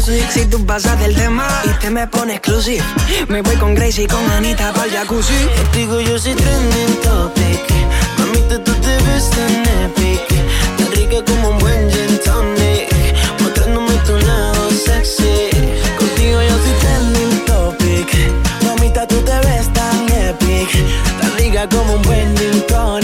music. 0.00 0.30
Si 0.30 0.46
tú 0.46 0.64
pasas 0.64 0.98
del 1.00 1.14
tema 1.14 1.46
y 1.64 1.68
te 1.80 1.90
me 1.90 2.06
pones 2.06 2.36
exclusive, 2.36 2.82
me 3.28 3.42
voy 3.42 3.56
con 3.56 3.74
Gracie 3.74 4.04
y 4.04 4.06
con 4.06 4.30
Anita 4.30 4.72
para 4.72 4.90
jacuzzi. 4.90 5.34
Contigo 5.56 6.00
yo 6.00 6.18
soy 6.18 6.34
trending 6.34 6.96
topic. 7.02 7.60
Mamita, 8.18 8.64
tú 8.64 8.72
te 8.72 8.96
ves 9.04 9.30
tan 9.30 9.84
epic. 9.84 10.28
Tan 10.78 10.92
rica 10.92 11.24
como 11.24 11.50
un 11.50 11.58
buen 11.58 11.90
gin 11.90 12.20
tonic. 12.24 12.88
Mostrándome 13.40 13.94
tu 14.06 14.16
lado 14.26 14.70
sexy. 14.70 15.50
Contigo 15.98 16.40
yo 16.42 16.56
soy 16.64 16.74
trending 16.80 17.44
topic. 17.44 18.08
Mamita, 18.64 19.06
tú 19.06 19.16
te 19.22 19.36
ves 19.46 19.72
tan 19.72 20.08
epic. 20.28 20.70
Tan 21.20 21.36
rica 21.36 21.68
como 21.68 21.94
un 21.94 22.02
buen 22.02 22.36
gin 22.36 22.66
tonic. 22.68 22.99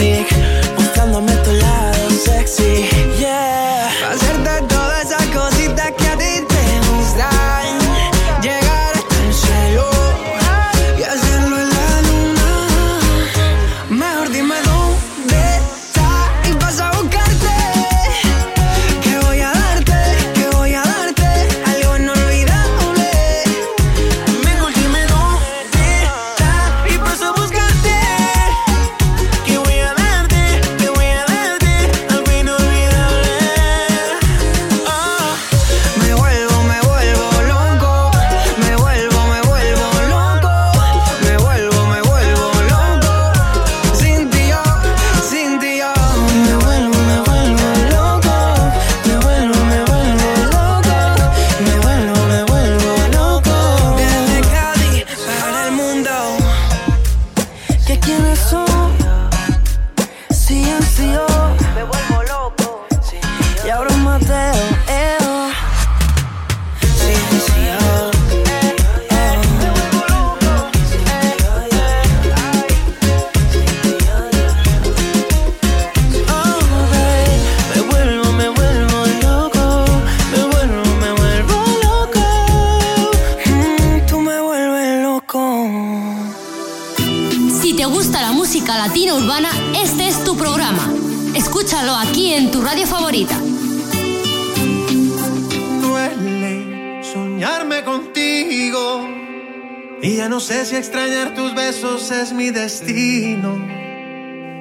si 100.67 100.75
extrañar 100.75 101.33
tus 101.33 101.55
besos 101.55 102.11
es 102.11 102.33
mi 102.33 102.51
destino. 102.51 103.57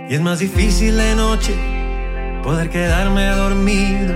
Y 0.08 0.14
es 0.14 0.22
más 0.22 0.38
difícil 0.38 0.96
de 0.98 1.16
noche 1.16 1.56
poder 2.44 2.70
quedarme 2.70 3.26
dormido. 3.30 4.14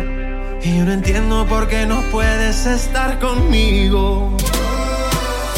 Y 0.61 0.77
yo 0.77 0.85
no 0.85 0.91
entiendo 0.91 1.47
por 1.47 1.67
qué 1.67 1.87
no 1.87 2.01
puedes 2.11 2.67
estar 2.67 3.17
conmigo. 3.17 4.37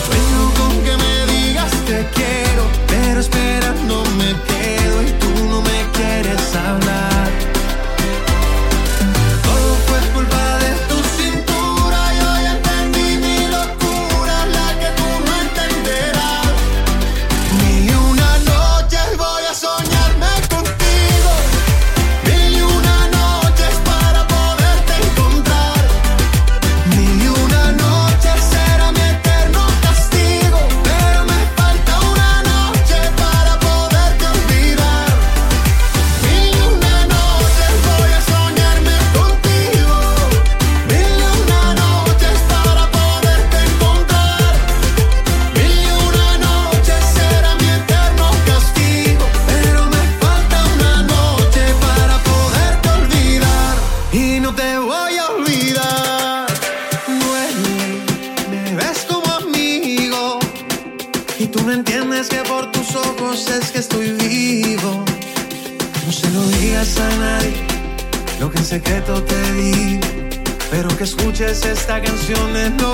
Sueño 0.06 0.42
con 0.58 0.72
que 0.86 0.96
me 1.04 1.34
digas 1.34 1.72
te 1.86 2.08
quiero, 2.16 2.64
pero 2.88 3.20
esperando 3.20 4.04
me 4.18 4.32
quedo 4.48 5.02
y 5.04 5.12
tú 5.20 5.46
no 5.50 5.62
me 5.62 5.80
quieres 5.92 6.56
hablar. 6.56 7.11
Estas 71.92 72.10
canciones 72.10 72.72
no 72.76 72.91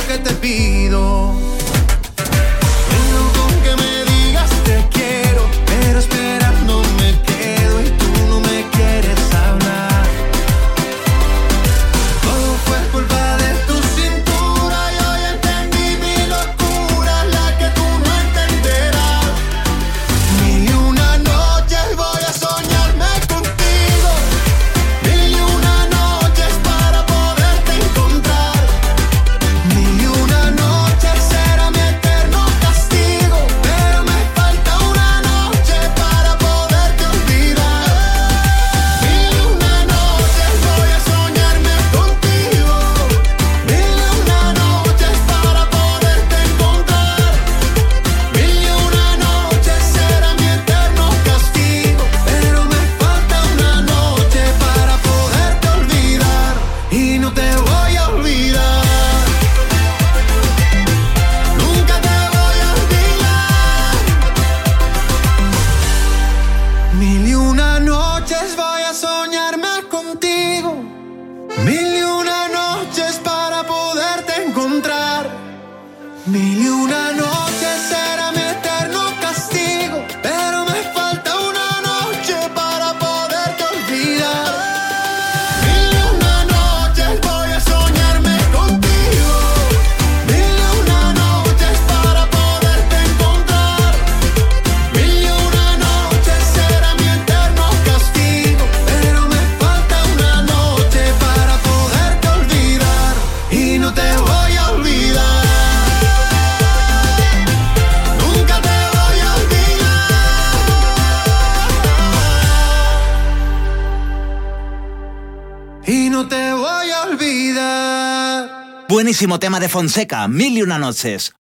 Fonseca, 119.78 120.28
Mil 120.28 120.58
y 120.58 120.64
una 120.64 120.80
noches. 120.80 121.36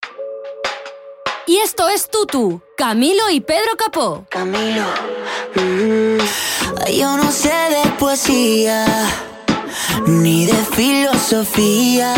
Y 1.48 1.58
esto 1.58 1.90
es 1.90 2.08
Tutu, 2.12 2.62
Camilo 2.78 3.32
y 3.32 3.42
Pedro 3.42 3.76
Capó. 3.76 4.28
Camilo. 4.30 4.86
Mm. 5.56 6.20
Yo 6.96 7.18
no 7.18 7.32
sé 7.32 7.50
de 7.50 7.90
poesía, 7.98 8.86
ni 10.06 10.46
de 10.46 10.54
filosofía. 10.54 12.14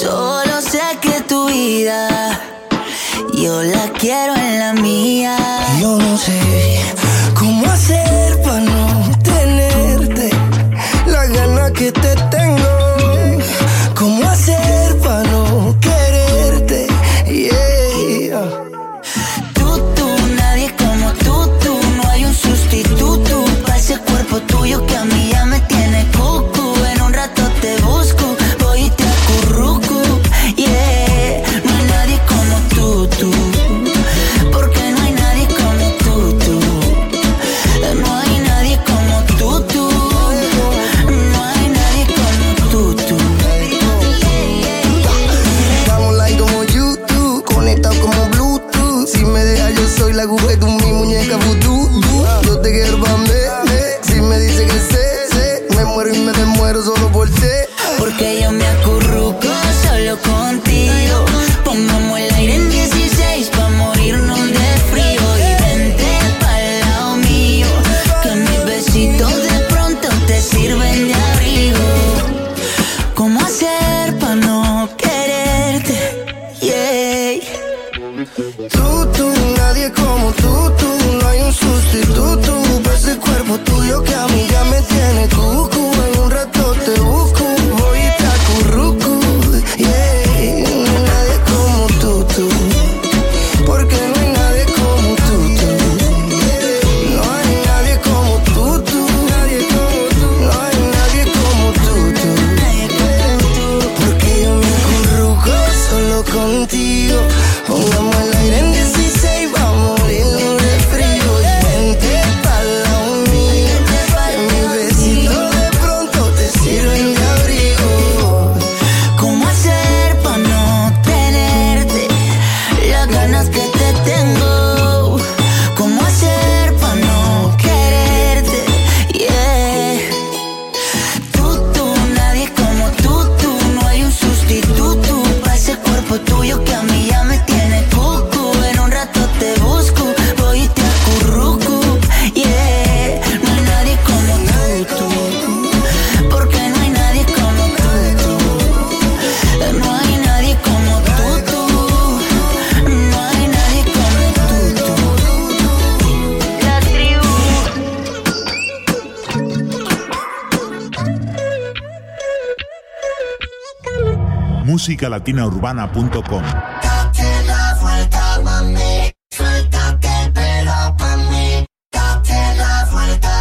Solo 0.00 0.60
sé 0.60 0.82
que 1.00 1.20
tu 1.22 1.46
vida, 1.46 2.40
yo 3.34 3.60
la 3.60 3.88
quiero 3.98 4.36
en 4.36 4.60
la 4.60 4.72
mía. 4.72 5.36
Yo 5.80 5.98
no 5.98 6.16
sé 6.16 6.81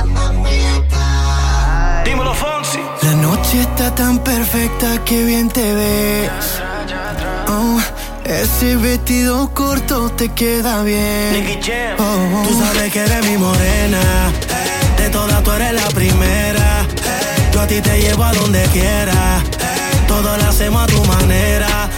mamita. 0.06 2.04
Dímelo, 2.06 2.34
Fonsi. 2.34 2.80
La 3.02 3.14
noche 3.14 3.62
está 3.62 3.94
tan 3.96 4.20
perfecta 4.20 5.04
que 5.06 5.26
bien 5.26 5.50
te 5.50 5.74
ves. 5.74 6.62
Oh, 7.48 7.80
ese 8.26 8.76
vestido 8.76 9.54
corto 9.54 10.10
te 10.12 10.30
queda 10.30 10.84
bien. 10.84 11.60
Oh, 11.98 12.44
Tú 12.48 12.60
sabes 12.64 12.92
que 12.94 13.00
eres 13.00 13.26
mi 13.26 13.38
morena. 13.38 14.32
De 14.98 15.10
todas 15.10 15.44
tú 15.44 15.52
eres 15.52 15.74
la 15.74 15.88
primera. 15.90 16.86
Yo 17.54 17.62
a 17.62 17.68
ti 17.68 17.82
te 17.82 18.00
llevo 18.00 18.24
a 18.24 18.34
donde 18.34 18.64
quiera. 18.72 19.42
Todo 20.12 20.36
lo 20.36 20.44
hacemos 20.44 20.84
a 20.84 20.88
tu 20.88 21.06
manera. 21.06 21.90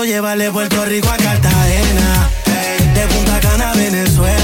Puedo 0.00 0.12
llevar 0.14 0.38
de 0.38 0.50
Puerto 0.50 0.82
Rico 0.86 1.10
a 1.10 1.16
Cartagena. 1.18 2.30
De 2.94 3.06
Punta 3.06 3.38
Cana 3.40 3.74
Venezuela. 3.74 4.39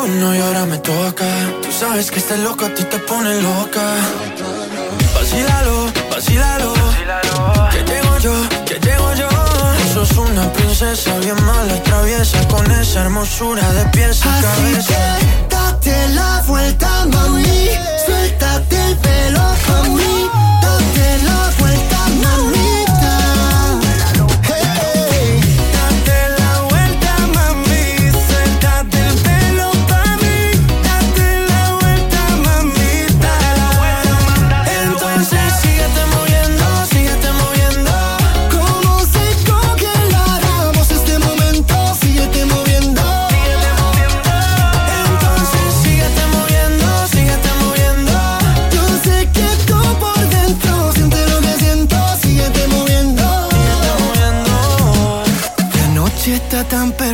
Turno 0.00 0.34
y 0.34 0.38
ahora 0.40 0.64
me 0.66 0.78
toca. 0.78 1.26
Tú 1.62 1.70
sabes 1.72 2.10
que 2.10 2.18
este 2.18 2.36
loco 2.38 2.64
a 2.64 2.74
ti 2.74 2.84
te 2.84 2.98
pone 3.00 3.40
loca. 3.42 3.84
Vacílalo, 5.14 5.86
vacílalo. 6.10 6.72
Que 7.72 7.80
llego 7.90 8.18
yo, 8.18 8.34
que 8.66 8.74
llego 8.86 9.14
yo. 9.14 9.28
Tú 9.28 9.84
sos 9.94 10.16
una 10.16 10.50
princesa 10.52 11.18
bien 11.18 11.42
mala, 11.44 11.74
traviesa. 11.82 12.38
Con 12.48 12.70
esa 12.70 13.02
hermosura 13.02 13.70
de 13.72 13.84
pies 13.86 14.24
a 14.24 14.38
Así 14.38 14.46
cabeza. 14.46 14.94
que 14.94 15.54
date 15.54 16.08
la 16.14 16.42
vuelta, 16.46 17.06
mami. 17.12 17.68
Suéltate 18.06 18.76
el 18.88 18.96
pelo 18.96 19.44
pa' 19.66 19.82
mí. 19.96 20.30
Date 20.62 21.06
la 21.24 21.40
vuelta, 21.58 21.59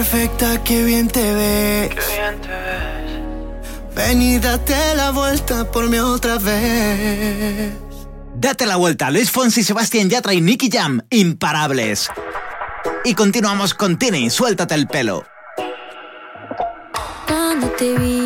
perfecta 0.08 0.62
que 0.62 0.84
bien 0.84 1.08
te 1.08 1.34
ves. 1.34 1.90
Ven 3.94 4.22
y 4.22 4.38
date 4.38 4.94
la 4.94 5.10
vuelta 5.10 5.70
por 5.70 5.88
mí 5.88 5.98
otra 5.98 6.38
vez. 6.38 7.72
Date 8.36 8.66
la 8.66 8.76
vuelta, 8.76 9.10
Luis 9.10 9.30
Fonsi, 9.30 9.64
Sebastián 9.64 10.08
Yatra 10.08 10.32
y 10.34 10.40
Nicky 10.40 10.70
Jam, 10.70 11.00
imparables. 11.10 12.08
Y 13.04 13.14
continuamos 13.14 13.74
con 13.74 13.98
Tini, 13.98 14.30
suéltate 14.30 14.74
el 14.74 14.86
pelo. 14.86 15.24
Cuando 17.26 17.68
te 17.70 17.94
vi, 17.98 18.25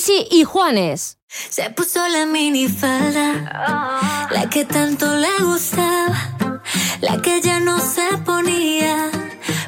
Gracie 0.00 0.26
y 0.30 0.44
Juanes. 0.44 1.18
Se 1.28 1.68
puso 1.68 2.00
la 2.08 2.24
minifalda, 2.24 4.28
la 4.30 4.48
que 4.48 4.64
tanto 4.64 5.14
le 5.14 5.44
gustaba, 5.44 6.62
la 7.02 7.20
que 7.20 7.42
ya 7.42 7.60
no 7.60 7.78
se 7.78 8.16
ponía, 8.24 9.10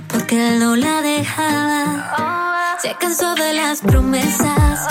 porque 0.08 0.36
él 0.36 0.58
no 0.58 0.74
la 0.74 1.02
dejaba. 1.02 2.78
Se 2.80 2.96
cansó 2.98 3.34
de 3.34 3.52
las 3.52 3.82
promesas, 3.82 4.88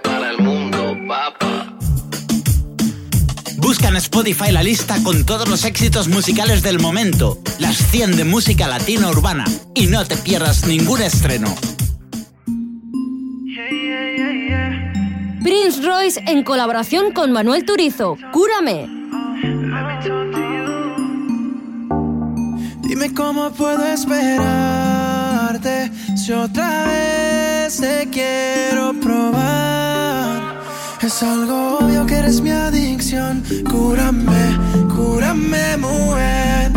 Para 0.00 0.30
el 0.30 0.38
mundo, 0.38 0.96
papá. 1.06 1.76
Busca 3.58 3.88
en 3.88 3.96
Spotify 3.96 4.50
la 4.50 4.62
lista 4.62 4.96
con 5.02 5.26
todos 5.26 5.48
los 5.48 5.64
éxitos 5.64 6.08
musicales 6.08 6.62
del 6.62 6.78
momento, 6.80 7.38
las 7.58 7.76
100 7.76 8.16
de 8.16 8.24
música 8.24 8.68
latina 8.68 9.10
urbana, 9.10 9.44
y 9.74 9.88
no 9.88 10.04
te 10.06 10.16
pierdas 10.16 10.66
ningún 10.66 11.02
estreno. 11.02 11.54
Prince 15.42 15.82
Royce 15.82 16.22
en 16.26 16.42
colaboración 16.42 17.12
con 17.12 17.32
Manuel 17.32 17.64
Turizo. 17.66 18.16
Cúrame. 18.32 18.88
Dime 22.82 23.12
cómo 23.12 23.50
puedo 23.50 23.84
esperarte 23.84 24.30
si 26.16 26.32
otra 26.32 27.21
te 27.68 28.08
quiero 28.10 28.92
probar. 29.00 30.60
Es 31.00 31.22
algo 31.22 31.78
obvio 31.78 32.04
que 32.06 32.16
eres 32.16 32.40
mi 32.40 32.50
adicción. 32.50 33.42
Cúrame, 33.70 34.58
cúrame, 34.94 35.76
mujer. 35.76 36.72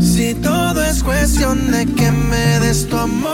Si 0.00 0.34
todo 0.34 0.84
es 0.84 1.02
cuestión 1.02 1.72
de 1.72 1.86
que 1.86 2.12
me 2.12 2.60
des 2.60 2.88
tu 2.88 2.96
amor, 2.96 3.32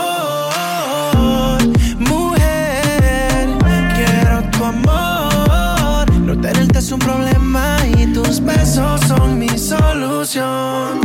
mujer. 1.99 3.49
Quiero 3.95 4.49
tu 4.49 4.63
amor. 4.63 6.11
No 6.21 6.41
tenerte 6.41 6.79
es 6.79 6.91
un 6.91 6.99
problema 6.99 7.77
y 7.99 8.07
tus 8.07 8.43
besos 8.43 8.99
son 9.07 9.37
mi 9.37 9.49
solución. 9.59 11.01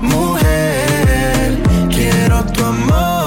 Mujer, 0.00 1.62
quiero 1.90 2.42
tu 2.54 2.64
amor. 2.64 3.19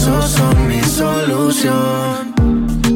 Besos 0.00 0.30
son 0.30 0.68
mi 0.68 0.80
solución. 0.82 2.34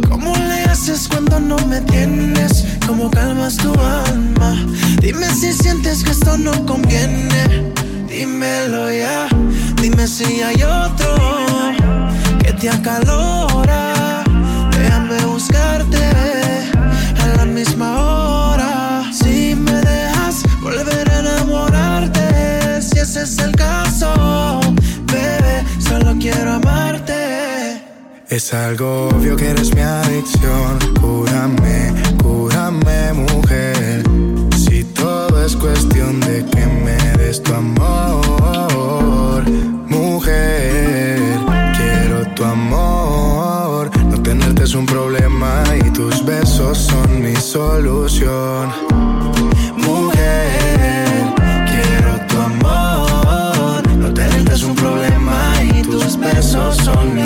¿Cómo 0.09 0.35
le 0.37 0.65
haces 0.65 1.07
cuando 1.09 1.39
no 1.39 1.57
me 1.67 1.81
tienes? 1.83 2.65
¿Cómo 2.87 3.11
calmas 3.11 3.57
tu 3.57 3.73
alma? 3.75 4.57
Dime 5.01 5.29
si 5.29 5.53
sientes 5.53 6.03
que 6.03 6.13
esto 6.13 6.39
no 6.39 6.53
conviene. 6.65 7.73
Dímelo 8.09 8.91
ya. 8.91 9.29
Dime 9.83 10.07
si 10.07 10.43
hay 10.43 10.63
otro 10.63 11.15
que 12.43 12.53
te 12.55 12.71
acalora. 12.71 14.25
Déjame 14.71 15.19
buscarte 15.27 16.05
a 17.23 17.37
la 17.37 17.45
misma 17.45 17.89
hora. 18.01 19.03
Si 19.13 19.55
me 19.55 19.73
dejas 19.73 20.43
volver 20.63 21.11
a 21.11 21.19
enamorarte, 21.19 22.81
si 22.81 22.99
ese 22.99 23.23
es 23.25 23.39
el 23.39 23.53
caso, 23.57 24.61
solo 25.89 26.15
quiero 26.19 26.53
amarte. 26.53 27.83
Es 28.29 28.53
algo 28.55 29.09
obvio 29.09 29.37
que 29.37 29.51
eres 29.51 29.75
mi 29.75 29.81
adicción. 29.81 30.79
Cúrame, 31.01 31.93
cúrame, 32.23 33.13
mujer. 33.13 34.03
Si 34.57 34.85
todo 34.85 35.45
es 35.45 35.55
cuestión 35.57 36.21
de 36.21 36.45
que 36.47 36.67
me 36.67 36.97
des 37.19 37.43
tu 37.43 37.53
amor, 37.55 39.45
mujer. 39.89 41.21
Quiero 41.77 42.27
tu 42.35 42.45
amor. 42.45 43.91
No 44.11 44.23
tenerte 44.23 44.65
es 44.65 44.75
un 44.75 44.87
problema 44.87 45.63
y 45.85 45.91
tus 45.91 46.25
besos 46.25 46.79
son 46.79 47.23
mi 47.23 47.37
solución. 47.37 49.14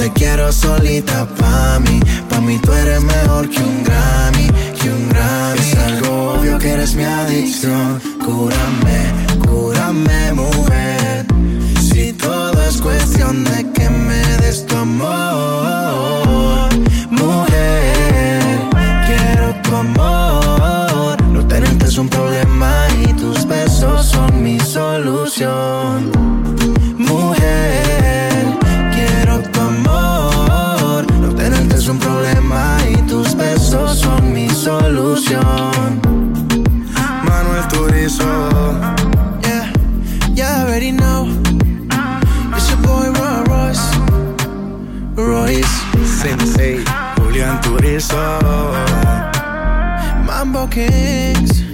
Te 0.00 0.10
quiero 0.14 0.50
solita 0.50 1.26
pa' 1.38 1.78
mí. 1.80 2.00
Pa' 2.30 2.40
mí 2.40 2.58
tú 2.62 2.72
eres 2.72 3.02
mejor 3.02 3.50
que 3.50 3.58
un 3.58 3.84
Grammy. 3.84 4.46
Que 4.80 4.88
un 4.88 5.10
Grammy. 5.10 5.60
Es 5.60 5.76
algo 5.76 6.32
obvio 6.32 6.58
que 6.58 6.70
eres 6.70 6.94
mi 6.94 7.04
adicción. 7.04 8.00
Cúrame, 8.24 8.98
cúrame, 9.46 10.32
mujer. 10.32 11.26
Si 11.82 12.14
todo 12.14 12.62
es 12.62 12.80
cuestión 12.80 13.44
de 13.44 13.70
que 13.72 13.90
me 13.90 14.22
des 14.38 14.64
tu 14.64 14.74
amor, 14.74 16.70
mujer. 17.10 18.40
Quiero 19.06 19.54
tu 19.62 19.76
amor. 19.76 21.22
No 21.30 21.46
tenerte 21.46 21.84
es 21.84 21.98
un 21.98 22.08
problema 22.08 22.72
y 23.04 23.12
tus 23.12 23.46
besos 23.46 24.06
son 24.06 24.42
mi 24.42 24.58
solución. 24.60 26.29
Solución. 34.60 36.00
Manuel 37.24 37.66
Turizo. 37.68 38.28
Yeah, 39.42 39.72
you 40.34 40.44
already 40.44 40.92
know. 40.92 41.28
It's 42.54 42.68
your 42.68 42.80
boy 42.82 43.10
Roy 43.18 43.42
Royce. 43.48 43.86
Royce. 45.16 45.76
Sensei, 46.04 46.84
Julián 47.16 47.60
Turizo. 47.62 48.38
Mambo 50.26 50.68
Kings. 50.68 51.69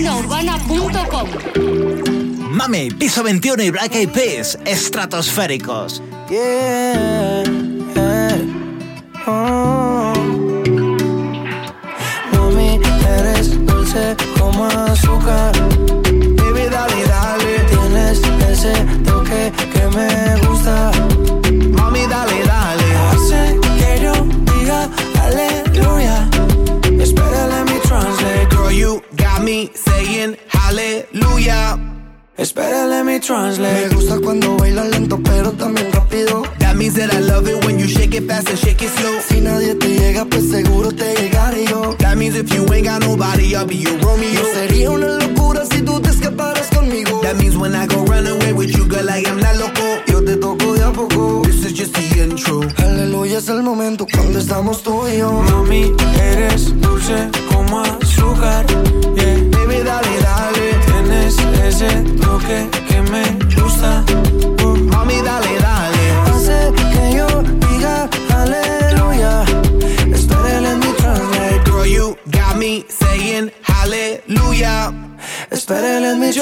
musicalatinaurbana.com 0.00 1.28
Mami, 2.50 2.90
piso 2.90 3.22
21 3.22 3.62
y 3.62 3.70
Black 3.70 3.94
Eyed 3.94 4.10
Peas, 4.10 4.58
estratosféricos. 4.64 6.02
Yeah. 6.28 7.44
Oh. 9.26 10.12
Mami, 12.32 12.80
eres 13.18 13.64
dulce 13.66 14.16
como 14.38 14.64
azúcar. 14.66 15.39
Be 43.70 43.76
your 43.76 43.96
Romeo. 44.00 44.34
No 44.34 44.44
sería 44.52 44.90
una 44.90 45.06
locura 45.06 45.64
si 45.64 45.80
tú 45.82 46.00
te 46.00 46.10
escaparas 46.10 46.68
conmigo. 46.74 47.20
That 47.22 47.36
means 47.36 47.56
when 47.56 47.74
I 47.74 47.86
go 47.86 48.04
run 48.04 48.26
away 48.26 48.52
with 48.52 48.70
you, 48.76 48.86
girl, 48.86 49.08
I 49.08 49.22
am 49.26 49.38
not 49.38 49.56
loco. 49.56 49.86
Yo 50.08 50.22
te 50.24 50.36
toco 50.36 50.74
de 50.74 50.82
a 50.82 50.92
poco. 50.92 51.42
This 51.44 51.64
is 51.64 51.72
just 51.72 51.94
the 51.94 52.22
intro. 52.22 52.60
Aleluya 52.78 53.38
es 53.38 53.48
el 53.48 53.62
momento 53.62 54.06
cuando 54.12 54.38
estamos 54.38 54.82
tú 54.82 55.06
y 55.06 55.18
yo. 55.18 55.30
Mami, 55.30 55.94
eres 56.32 56.78
dulce 56.80 57.30
como 57.52 57.80
azúcar. 57.80 58.66
Yeah. 59.14 59.38
Baby, 59.52 59.78
dale, 59.84 60.14
dale. 60.20 60.66
Tienes 60.86 61.36
ese 61.64 61.90
toque 62.20 62.89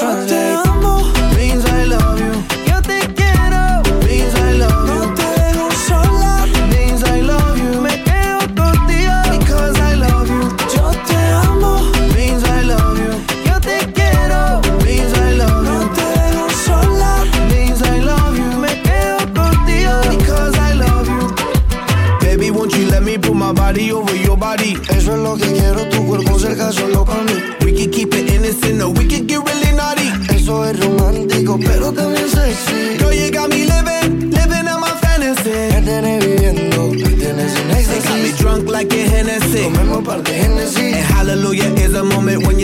Amo. 0.01 1.18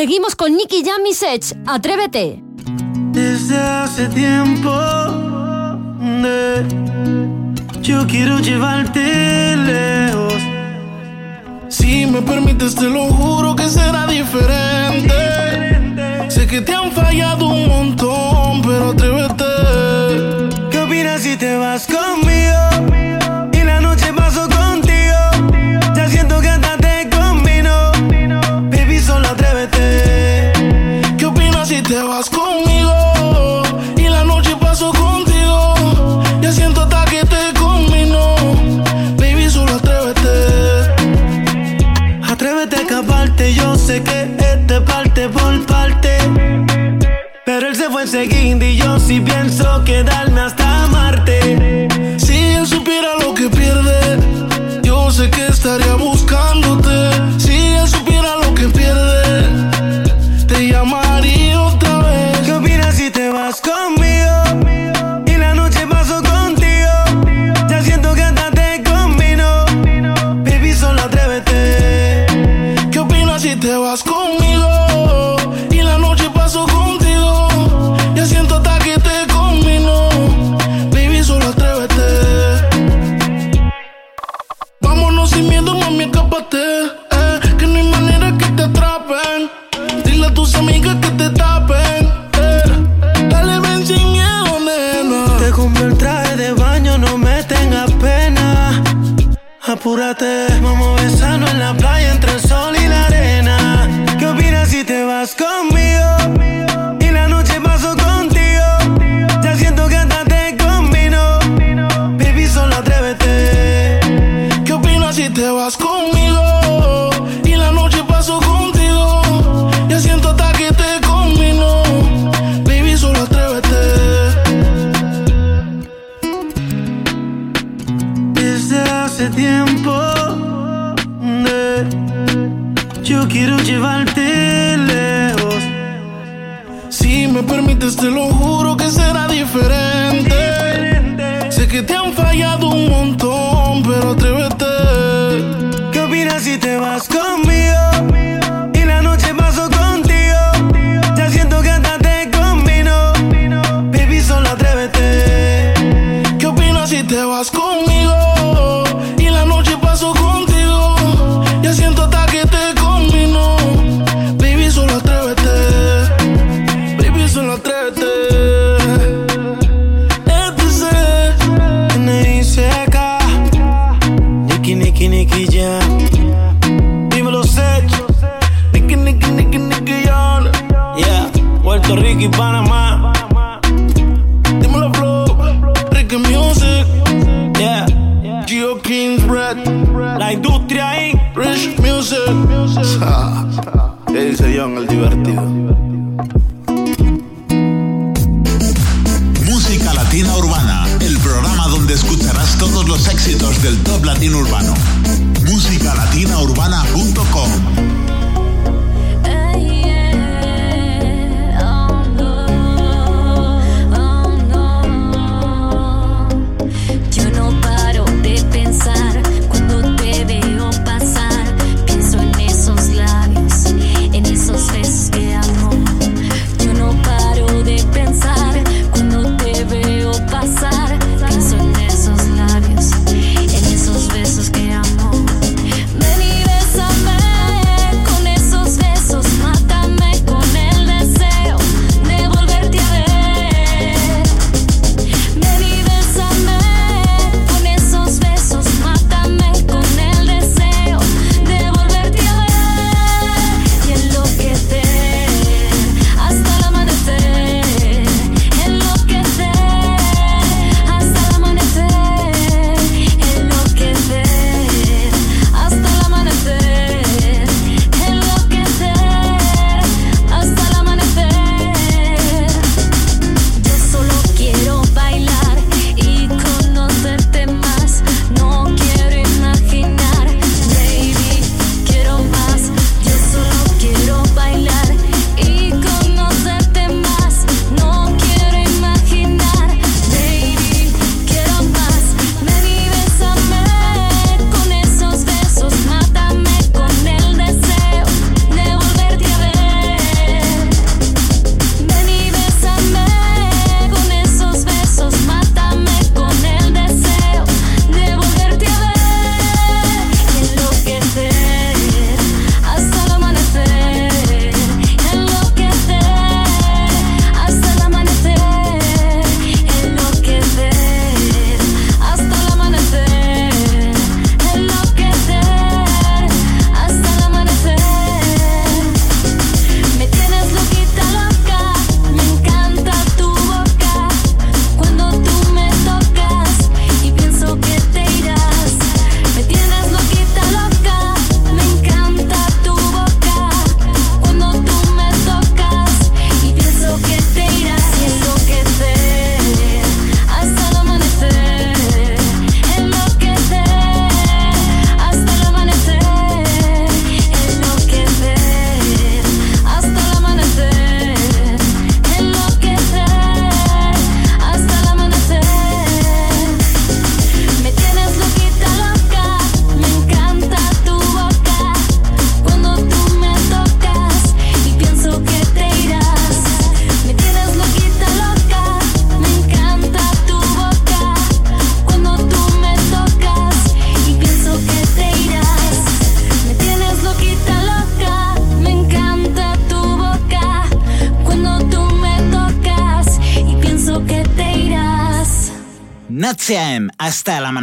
Seguimos 0.00 0.34
con 0.34 0.56
Nicky 0.56 0.82
Jam 0.82 1.04
y 1.06 1.12
Sech. 1.12 1.54
Atrévete. 1.66 2.42
Desde 3.12 3.58
hace 3.58 4.06
tiempo 4.06 4.72
yo 7.82 8.06
quiero 8.06 8.38
llevarte 8.38 9.56
lejos. 9.56 10.42
Si 11.68 12.06
me 12.06 12.22
permites, 12.22 12.74
te 12.76 12.88
lo 12.88 13.08
juro 13.08 13.54
que 13.54 13.68
será 13.68 14.06
diferente. 14.06 15.12
diferente. 15.12 16.30
Sé 16.30 16.46
que 16.46 16.62
te 16.62 16.72
han 16.72 16.90
fallado 16.92 17.48
un 17.48 17.68
montón, 17.68 18.62
pero 18.62 18.92
atrévete. 18.92 19.44
¿Qué 20.70 20.78
opinas 20.78 21.20
si 21.20 21.36
te 21.36 21.56
vas 21.56 21.86
conmigo? 21.86 23.09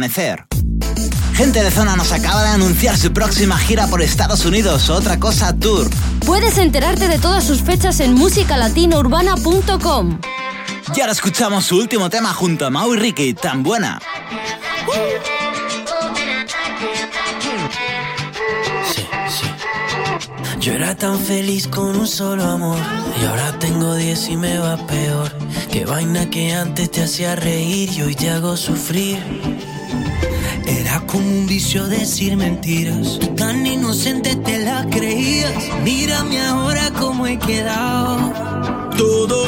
Amanecer. 0.08 0.46
Gente 1.34 1.62
de 1.62 1.70
Zona 1.70 1.94
nos 1.96 2.12
acaba 2.12 2.42
de 2.42 2.48
anunciar 2.48 2.96
su 2.96 3.12
próxima 3.12 3.58
gira 3.58 3.86
por 3.86 4.02
Estados 4.02 4.44
Unidos, 4.44 4.90
Otra 4.90 5.20
Cosa 5.20 5.56
Tour. 5.56 5.88
Puedes 6.26 6.58
enterarte 6.58 7.06
de 7.08 7.18
todas 7.18 7.44
sus 7.44 7.62
fechas 7.62 8.00
en 8.00 8.14
musicalatinourbana.com. 8.14 10.20
Y 10.94 11.00
ahora 11.00 11.12
escuchamos 11.12 11.66
su 11.66 11.76
último 11.76 12.10
tema 12.10 12.32
junto 12.32 12.66
a 12.66 12.70
Mau 12.70 12.94
y 12.94 12.98
Ricky, 12.98 13.34
tan 13.34 13.62
buena. 13.62 14.00
Yo 20.60 20.72
era 20.72 20.96
tan 20.96 21.18
feliz 21.18 21.68
con 21.68 21.96
un 21.96 22.06
solo 22.06 22.44
amor 22.44 22.78
y 23.20 23.24
ahora 23.26 23.58
tengo 23.58 23.94
diez 23.94 24.28
y 24.28 24.36
me 24.36 24.58
va 24.58 24.76
peor. 24.86 25.32
Qué 25.70 25.84
vaina 25.84 26.28
que 26.30 26.52
antes 26.52 26.90
te 26.90 27.02
hacía 27.02 27.36
reír 27.36 27.90
y 27.90 28.02
hoy 28.02 28.14
te 28.14 28.30
hago 28.30 28.56
sufrir. 28.56 29.18
Como 31.08 31.26
un 31.26 31.46
vicio 31.46 31.88
decir 31.88 32.36
mentiras. 32.36 33.18
tan 33.34 33.66
inocente 33.66 34.36
te 34.36 34.58
la 34.58 34.86
creías. 34.90 35.54
Mírame 35.82 36.38
ahora 36.40 36.90
cómo 37.00 37.26
he 37.26 37.38
quedado. 37.38 38.30
Todo 38.96 39.47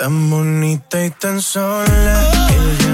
Tan 0.00 0.30
bonita 0.30 1.04
y 1.04 1.10
tan 1.10 1.42
sola. 1.42 2.30
Oh. 2.32 2.89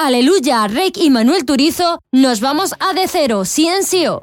Aleluya, 0.00 0.68
Rake 0.68 1.00
y 1.02 1.10
Manuel 1.10 1.44
Turizo, 1.44 1.98
nos 2.12 2.40
vamos 2.40 2.72
a 2.78 2.92
De 2.92 3.08
Cero, 3.08 3.44
Ciencio. 3.44 4.22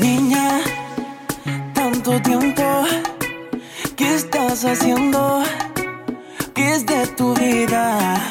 Niña, 0.00 0.60
tanto 1.72 2.20
tiempo, 2.20 2.64
¿qué 3.94 4.14
estás 4.16 4.64
haciendo? 4.64 5.44
¿Qué 6.52 6.74
es 6.74 6.84
de 6.84 7.06
tu 7.16 7.32
vida? 7.34 8.28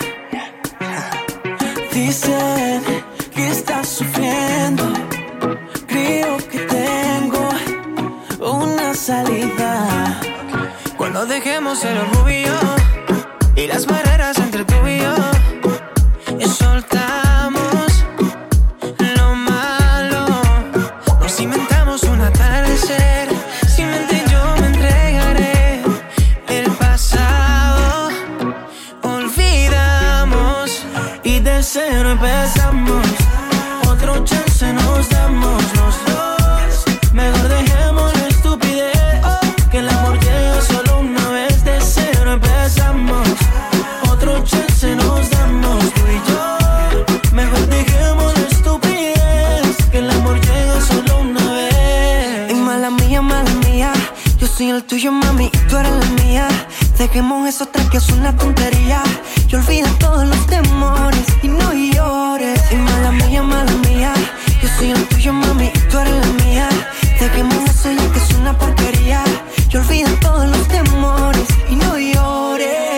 Dicen 1.93 2.83
que 3.33 3.47
estás 3.47 3.87
sufriendo 3.87 4.98
salida. 9.09 10.21
Cuando 10.95 11.25
dejemos 11.25 11.83
el 11.83 11.97
orgullo 11.97 12.53
y 13.55 13.65
las 13.65 13.87
barreras 13.87 14.38
lo 54.79 54.85
tuyo, 54.85 55.11
mami, 55.11 55.47
y 55.47 55.57
tú 55.67 55.77
eres 55.77 55.91
la 55.91 56.23
mía. 56.23 56.47
Dejemos 56.97 57.47
eso 57.47 57.65
atrás 57.65 57.89
que 57.89 57.97
es 57.97 58.09
una 58.09 58.35
tontería. 58.35 59.01
Y 59.49 59.55
olvida 59.55 59.89
todos 59.99 60.25
los 60.25 60.47
temores 60.47 61.25
y 61.43 61.47
no 61.47 61.73
llores. 61.73 62.61
Y 62.71 62.75
mala 62.75 63.11
mía, 63.11 63.41
mala 63.43 63.73
mía. 63.87 64.13
Yo 64.61 64.69
soy 64.77 64.91
el 64.91 65.03
tuyo, 65.09 65.33
mami, 65.33 65.65
y 65.65 65.79
tú 65.89 65.97
eres 65.99 66.15
la 66.25 66.45
mía. 66.45 66.69
Dejemos 67.19 67.61
eso 67.69 67.91
ya 67.91 68.11
que 68.13 68.19
es 68.19 68.31
una 68.39 68.57
porquería. 68.57 69.21
Y 69.69 69.77
olvida 69.77 70.09
todos 70.21 70.47
los 70.47 70.67
temores 70.67 71.47
y 71.69 71.75
no 71.75 71.97
llores. 71.97 72.88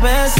beso 0.00 0.39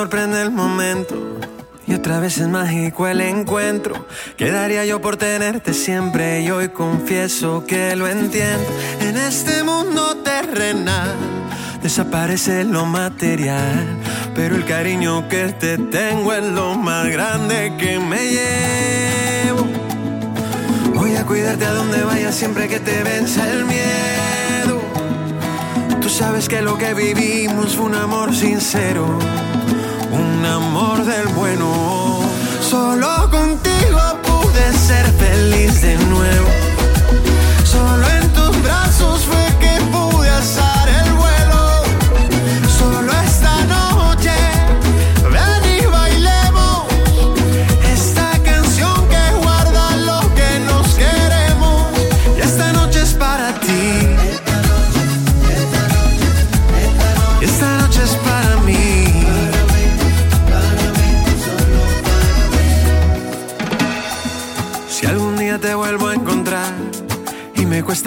Sorprende 0.00 0.40
el 0.40 0.50
momento 0.50 1.14
y 1.86 1.92
otra 1.92 2.20
vez 2.20 2.38
es 2.38 2.48
mágico 2.48 3.06
el 3.06 3.20
encuentro. 3.20 4.06
Quedaría 4.38 4.86
yo 4.86 5.02
por 5.02 5.18
tenerte 5.18 5.74
siempre 5.74 6.40
y 6.40 6.50
hoy 6.50 6.70
confieso 6.70 7.66
que 7.66 7.94
lo 7.96 8.08
entiendo. 8.08 8.64
En 9.00 9.18
este 9.18 9.62
mundo 9.62 10.16
terrenal 10.24 11.14
desaparece 11.82 12.64
lo 12.64 12.86
material, 12.86 13.86
pero 14.34 14.56
el 14.56 14.64
cariño 14.64 15.28
que 15.28 15.52
te 15.52 15.76
tengo 15.76 16.32
es 16.32 16.44
lo 16.44 16.78
más 16.78 17.06
grande 17.08 17.74
que 17.78 17.98
me 17.98 18.22
llevo. 18.26 19.66
Voy 20.94 21.14
a 21.16 21.26
cuidarte 21.26 21.66
a 21.66 21.74
donde 21.74 22.02
vayas 22.04 22.34
siempre 22.34 22.68
que 22.68 22.80
te 22.80 23.02
venza 23.02 23.46
el 23.52 23.66
miedo. 23.66 24.80
Tú 26.00 26.08
sabes 26.08 26.48
que 26.48 26.62
lo 26.62 26.78
que 26.78 26.94
vivimos 26.94 27.76
fue 27.76 27.84
un 27.84 27.96
amor 27.96 28.34
sincero, 28.34 29.06
amor 30.50 31.04
del 31.04 31.28
bueno. 31.28 32.20
Solo 32.60 33.30
contigo 33.30 34.00
pude 34.22 34.72
ser 34.72 35.06
feliz 35.12 35.80
de 35.82 35.96
nuevo. 35.96 36.69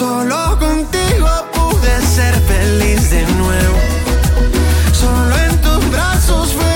Solo 0.00 0.58
contigo 0.58 1.28
pude 1.52 2.00
ser 2.00 2.34
feliz 2.48 3.10
de 3.10 3.22
nuevo. 3.34 3.78
Solo 4.94 5.36
en 5.36 5.60
tus 5.60 5.90
brazos 5.90 6.54
fue 6.54 6.69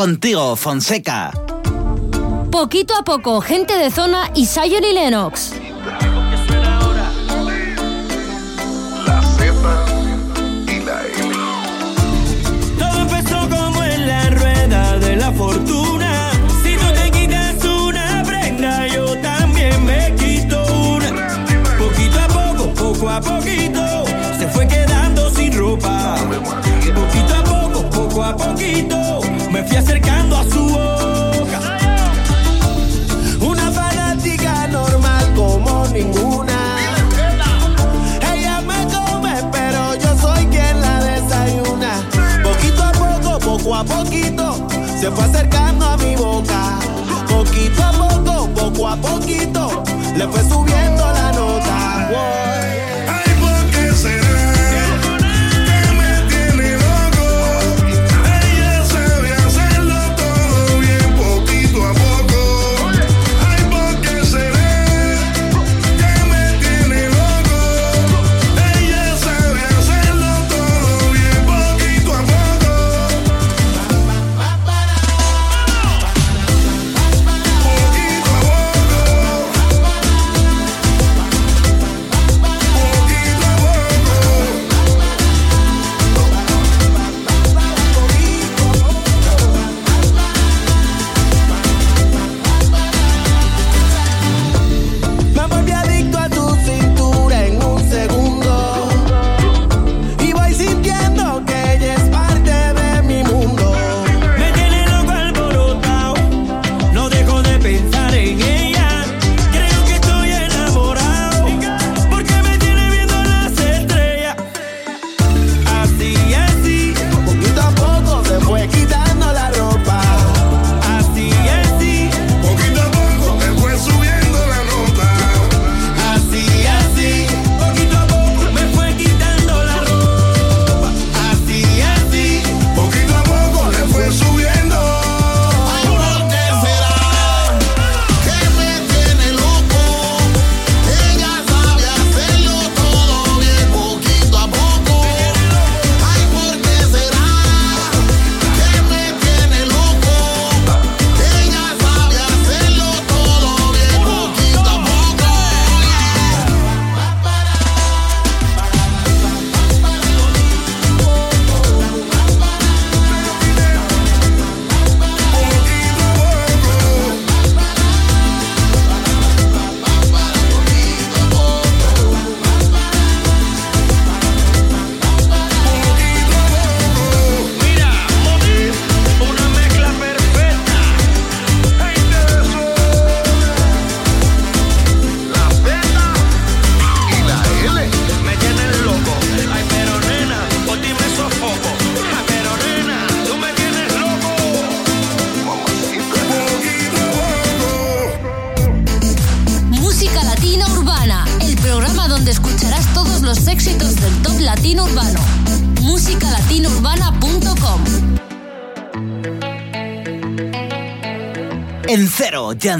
contigo, 0.00 0.56
Fonseca. 0.56 1.30
Poquito 2.50 2.94
a 2.96 3.04
poco, 3.04 3.42
gente 3.42 3.76
de 3.76 3.90
zona 3.90 4.30
y 4.34 4.46
y 4.46 4.94
Lennox. 4.94 5.59
Fue 50.32 50.69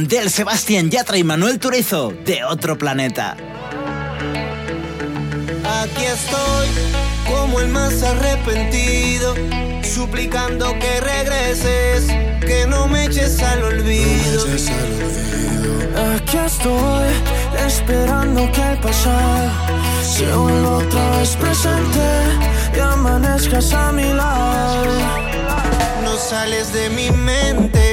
Yandel, 0.01 0.31
Sebastián 0.31 0.89
Yatra 0.89 1.19
y 1.19 1.25
Manuel 1.25 1.59
Turizo, 1.59 2.15
de 2.25 2.43
otro 2.43 2.79
planeta. 2.79 3.37
Aquí 5.83 6.05
estoy, 6.07 6.69
como 7.29 7.61
el 7.61 7.69
más 7.69 8.03
arrepentido, 8.03 9.35
suplicando 9.83 10.73
que 10.79 11.01
regreses, 11.01 12.07
que 12.41 12.67
no 12.67 12.89
me 12.89 13.05
eches 13.05 13.43
al 13.43 13.63
olvido. 13.63 14.47
Aquí 16.15 16.39
estoy, 16.39 17.09
esperando 17.67 18.51
que 18.53 18.73
el 18.73 18.79
pasado 18.79 19.51
se 20.03 20.33
vuelva 20.33 20.79
otra 20.79 21.19
vez 21.19 21.37
presente 21.37 22.01
y 22.75 22.81
amanezcas 22.81 23.71
a 23.75 23.93
mi 23.93 24.11
lado. 24.15 24.99
No 26.03 26.17
sales 26.17 26.73
de 26.73 26.89
mi 26.89 27.11
mente 27.11 27.90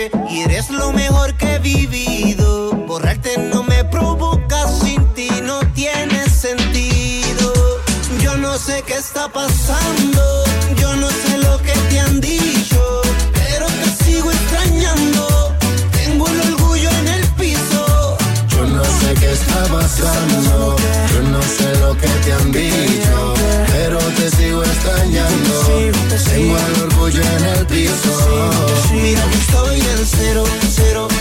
sé 8.68 8.84
qué 8.86 8.96
está 8.96 9.30
pasando, 9.30 10.44
yo 10.76 10.94
no 10.98 11.08
sé 11.10 11.38
lo 11.38 11.58
que 11.60 11.72
te 11.90 12.00
han 12.02 12.20
dicho, 12.20 13.02
pero 13.34 13.66
te 13.66 14.04
sigo 14.04 14.30
extrañando. 14.30 15.56
Tengo 15.94 16.28
el 16.28 16.40
orgullo 16.52 16.90
en 17.02 17.08
el 17.08 17.26
piso. 17.40 18.18
Yo 18.50 18.66
no 18.66 18.84
sé 19.00 19.14
qué 19.22 19.32
está 19.32 19.64
pasando, 19.78 20.76
yo 21.14 21.22
no 21.34 21.42
sé 21.58 21.80
lo 21.80 21.92
que 22.02 22.10
te 22.24 22.34
han 22.34 22.52
dicho, 22.52 23.34
pero 23.72 24.00
te 24.18 24.30
sigo 24.32 24.62
extrañando. 24.62 25.54
Tengo 26.30 26.58
el 26.58 26.82
orgullo 26.88 27.22
en 27.38 27.44
el 27.46 27.66
piso. 27.68 28.14
Mira 28.92 29.24
que 29.32 29.38
estoy 29.46 29.80
en 29.80 30.06
cero, 30.06 30.44
cero, 30.76 31.08
cero 31.10 31.17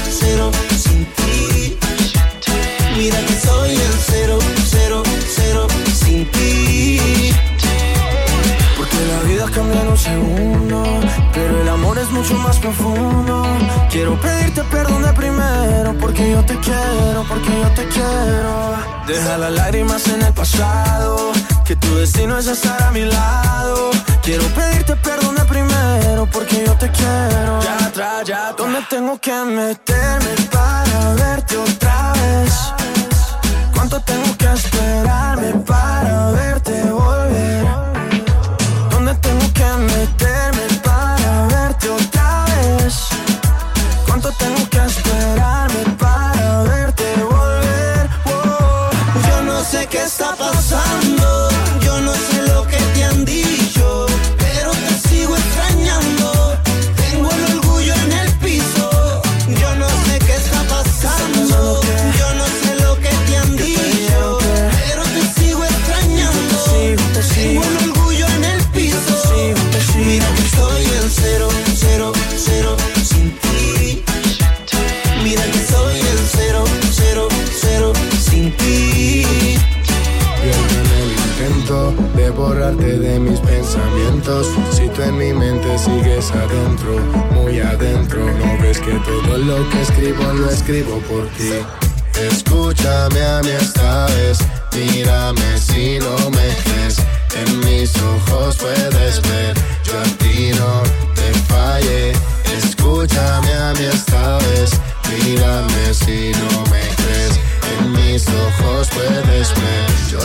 Quiero 13.90 14.20
pedirte 14.20 14.62
perdón 14.64 15.02
de 15.02 15.12
primero, 15.12 15.96
porque 16.00 16.32
yo 16.32 16.44
te 16.44 16.58
quiero, 16.58 17.24
porque 17.28 17.60
yo 17.62 17.68
te 17.74 17.86
quiero. 17.86 18.74
Deja 19.06 19.38
las 19.38 19.52
lágrimas 19.52 20.08
en 20.08 20.22
el 20.22 20.32
pasado, 20.34 21.30
que 21.64 21.76
tu 21.76 21.94
destino 21.94 22.36
es 22.36 22.48
estar 22.48 22.82
a 22.82 22.90
mi 22.90 23.04
lado. 23.04 23.90
Quiero 24.22 24.44
pedirte 24.48 24.96
perdón 24.96 25.36
de 25.36 25.44
primero, 25.44 26.26
porque 26.32 26.64
yo 26.66 26.72
te 26.74 26.90
quiero. 26.90 27.60
Ya 27.62 27.86
atrás, 27.86 28.24
ya 28.26 28.52
¿Dónde 28.52 28.80
tengo 28.90 29.16
que 29.20 29.32
meterme 29.44 30.34
para 30.50 31.14
verte 31.14 31.56
otra 31.56 32.12
vez? 32.14 32.52
¿Cuánto 33.74 34.00
tengo 34.00 34.36
que 34.36 34.52
esperarme 34.52 35.52
para 35.64 36.30
verte 36.32 36.82
volver? 36.90 37.95
Pensamientos. 84.26 84.46
Si 84.70 84.88
tú 84.88 85.02
en 85.02 85.18
mi 85.18 85.32
mente 85.32 85.78
sigues 85.78 86.30
adentro, 86.30 86.98
muy 87.32 87.60
adentro, 87.60 88.24
no 88.24 88.62
ves 88.62 88.78
que 88.78 88.92
todo 88.92 89.38
lo 89.38 89.68
que 89.70 89.82
escribo 89.82 90.32
lo 90.32 90.50
escribo 90.50 90.98
por 91.00 91.26
ti. 91.30 91.52
Escúchame 92.20 93.22
a 93.22 93.40
mí 93.42 93.50
esta 93.50 94.06
vez, 94.06 94.38
mírame 94.74 95.58
si 95.58 95.98
no 95.98 96.30
me 96.30 96.48
crees. 96.64 96.98
En 97.34 97.60
mis 97.60 97.92
ojos 97.96 98.56
puedes 98.56 98.95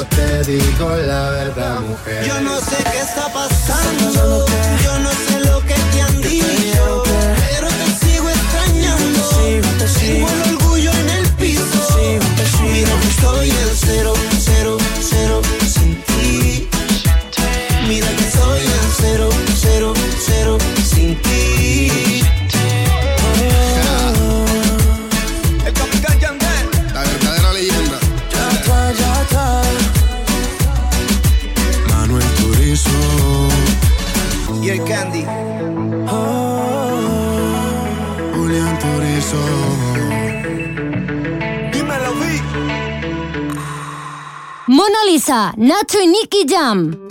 te 0.05 0.43
digo 0.43 0.89
la 0.89 1.29
verdad, 1.31 1.79
mujer. 1.81 2.25
Yo 2.25 2.41
no 2.41 2.59
sé 2.59 2.77
qué 2.91 2.99
está 2.99 3.31
pasando, 3.31 4.45
yo 4.83 4.99
no 4.99 5.11
sé 5.11 5.39
lo 5.45 5.59
que 5.61 5.73
te 5.73 6.01
han 6.01 6.21
dicho, 6.21 7.03
pero 7.05 7.67
te 7.67 8.05
sigo 8.05 8.29
extrañando. 8.29 9.29
Tengo 9.99 10.29
el 10.29 10.55
orgullo 10.55 10.91
en 10.91 11.09
el 11.09 11.29
piso. 11.33 11.63
Mira 12.63 12.99
que 12.99 13.07
estoy 13.07 13.49
en 13.49 13.55
cero, 13.75 13.75
cero, 13.75 14.13
cero 14.15 14.30
Nacho 45.31 46.01
y 46.01 46.07
Nicky 46.07 46.45
Jam. 46.45 47.07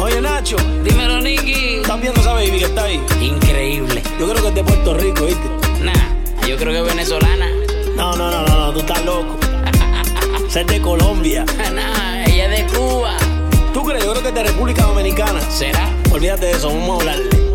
Oye 0.00 0.20
Nacho, 0.20 0.56
dímelo 0.82 1.20
Nicky. 1.20 1.76
¿Estás 1.76 2.00
viendo 2.00 2.20
esa 2.20 2.32
baby 2.32 2.58
que 2.58 2.64
está 2.64 2.82
ahí? 2.82 3.00
Increíble. 3.20 4.02
Yo 4.18 4.28
creo 4.28 4.42
que 4.42 4.48
es 4.48 4.54
de 4.56 4.64
Puerto 4.64 4.94
Rico, 4.94 5.24
¿viste? 5.24 5.48
Nah, 5.84 5.92
yo 6.48 6.56
creo 6.56 6.72
que 6.72 6.80
es 6.80 6.96
venezolana. 6.96 7.46
No, 7.94 8.16
no, 8.16 8.28
no, 8.28 8.44
no, 8.44 8.58
no, 8.58 8.72
tú 8.72 8.80
estás 8.80 9.04
loco. 9.04 9.38
Esa 10.48 10.62
es 10.62 10.66
de 10.66 10.80
Colombia. 10.80 11.44
nah, 11.72 12.24
ella 12.24 12.52
es 12.52 12.72
de 12.72 12.76
Cuba. 12.76 13.16
¿Tú 13.72 13.84
crees? 13.84 14.04
Yo 14.04 14.10
creo 14.10 14.22
que 14.22 14.28
es 14.30 14.34
de 14.34 14.42
República 14.42 14.82
Dominicana. 14.82 15.40
¿Será? 15.48 15.88
Olvídate 16.10 16.46
de 16.46 16.52
eso, 16.52 16.66
vamos 16.66 16.90
a 16.90 16.94
hablarle. 17.02 17.45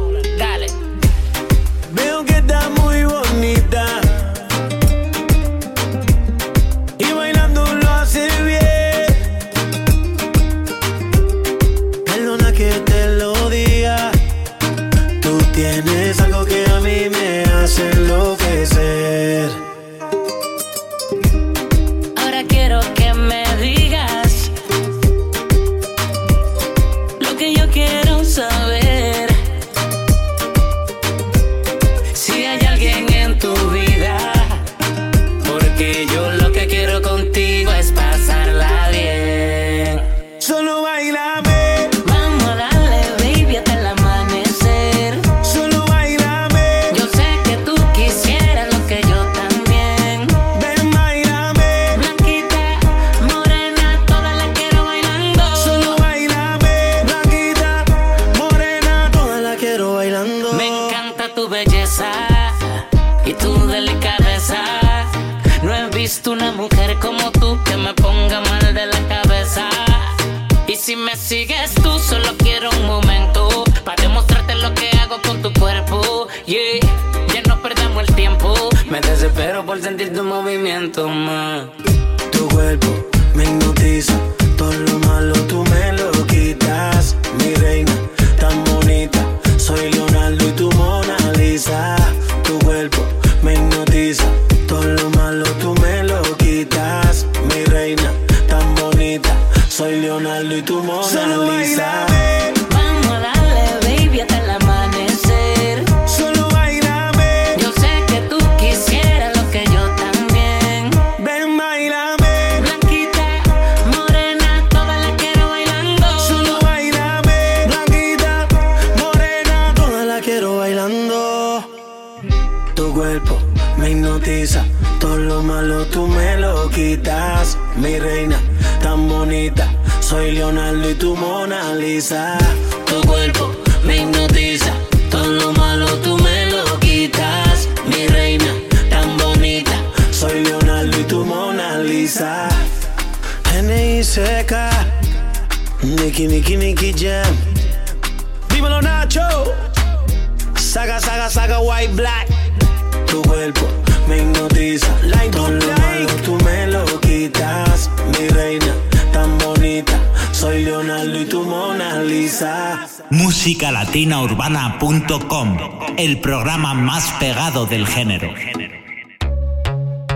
El 165.98 166.22
programa 166.22 166.74
más 166.74 167.12
pegado 167.20 167.66
del 167.66 167.86
género. 167.86 168.34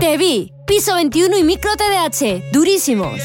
Te 0.00 0.16
vi, 0.16 0.54
piso 0.66 0.94
21 0.94 1.36
y 1.36 1.44
micro 1.44 1.70
TDH, 1.76 2.50
durísimos. 2.50 3.20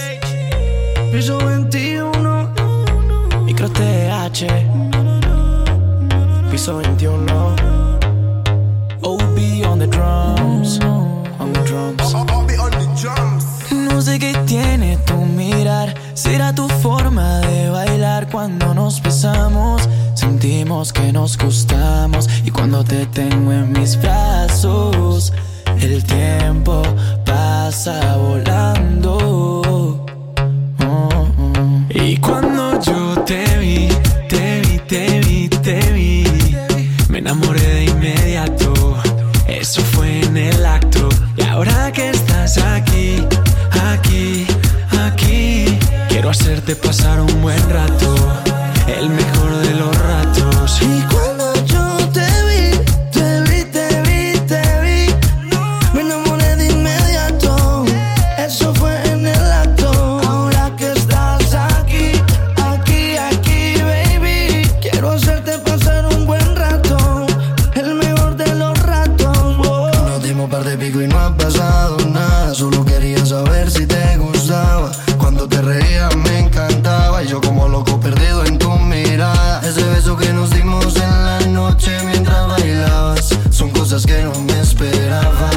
par 70.51 70.65
de 70.65 70.77
pico 70.77 71.01
y 71.01 71.07
no 71.07 71.17
ha 71.17 71.33
pasado 71.35 71.97
nada. 72.09 72.53
Solo 72.53 72.83
quería 72.83 73.25
saber 73.25 73.71
si 73.71 73.85
te 73.87 74.17
gustaba. 74.17 74.91
Cuando 75.17 75.47
te 75.47 75.61
reías 75.61 76.13
me 76.17 76.39
encantaba. 76.39 77.23
Y 77.23 77.27
yo 77.27 77.39
como 77.39 77.69
loco 77.69 77.99
perdido 77.99 78.45
en 78.45 78.57
tu 78.57 78.69
mirada. 78.71 79.61
Ese 79.61 79.83
beso 79.83 80.17
que 80.17 80.33
nos 80.33 80.49
dimos 80.49 80.95
en 80.97 81.25
la 81.25 81.39
noche 81.47 81.91
mientras 82.05 82.47
bailabas. 82.47 83.29
Son 83.49 83.69
cosas 83.69 84.05
que 84.05 84.21
no 84.23 84.33
me 84.41 84.59
esperaba. 84.59 85.50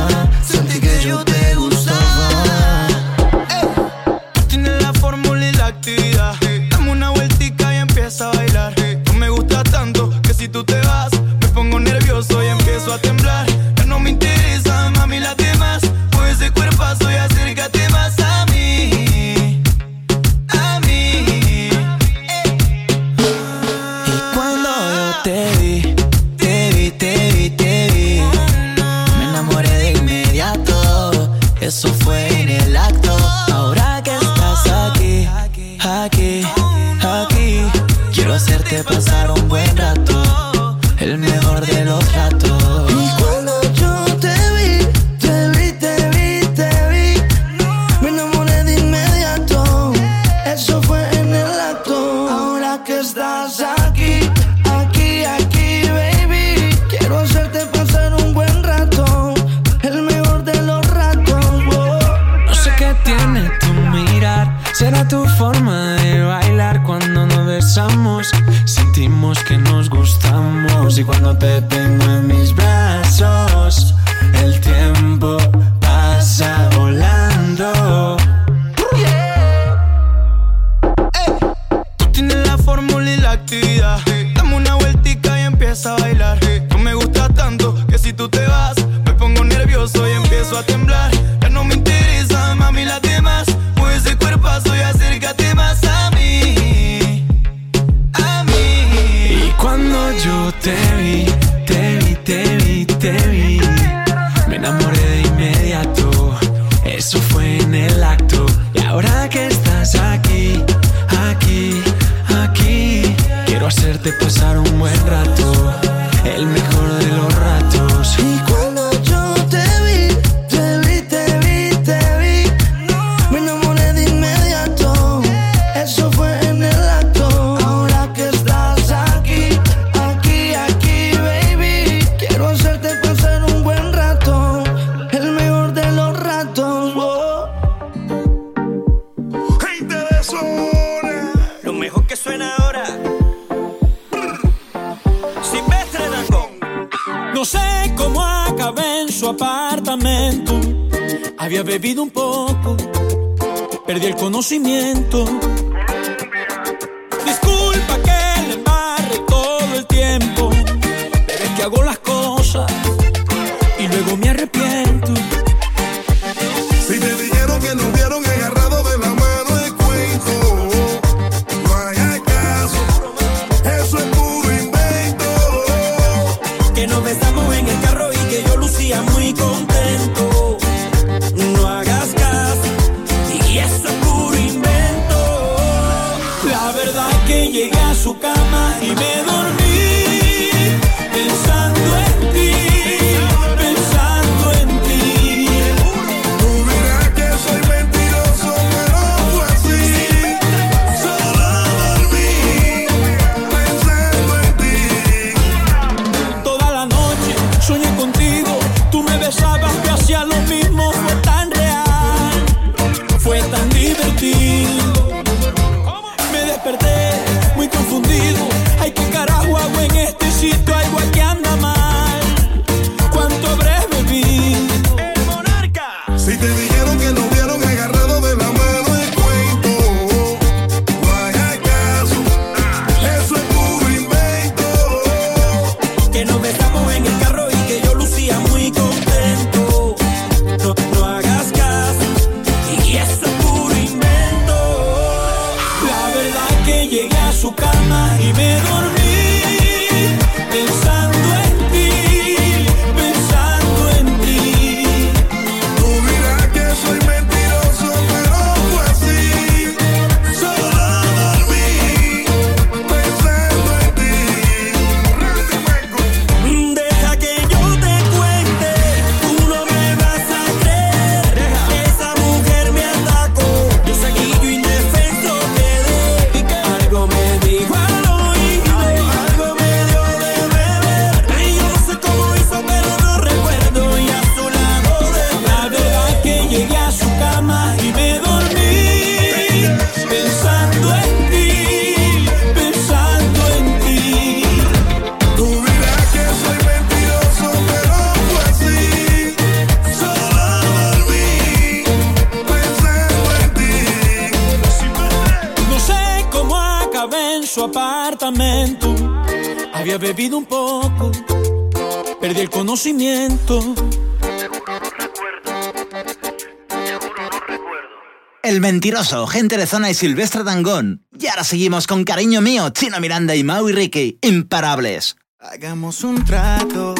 Mentiroso, 318.84 319.26
Gente 319.26 319.56
de 319.56 319.66
Zona 319.66 319.88
y 319.88 319.94
Silvestre 319.94 320.44
Dangón. 320.44 321.06
Y 321.18 321.26
ahora 321.28 321.42
seguimos 321.42 321.86
con 321.86 322.04
Cariño 322.04 322.42
Mío, 322.42 322.68
Chino 322.68 323.00
Miranda 323.00 323.34
y 323.34 323.42
Mau 323.42 323.66
y 323.66 323.72
Ricky, 323.72 324.18
imparables. 324.20 325.16
Hagamos 325.38 326.04
un 326.04 326.22
trato. 326.22 326.94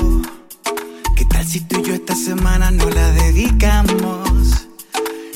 ¿Qué 1.15 1.27
tal 1.27 1.47
si 1.47 1.61
tú 1.61 1.81
y 1.81 1.89
yo 1.89 1.93
esta 1.93 2.17
semana 2.17 2.71
no 2.71 2.89
la 2.89 3.11
dedicamos? 3.11 4.67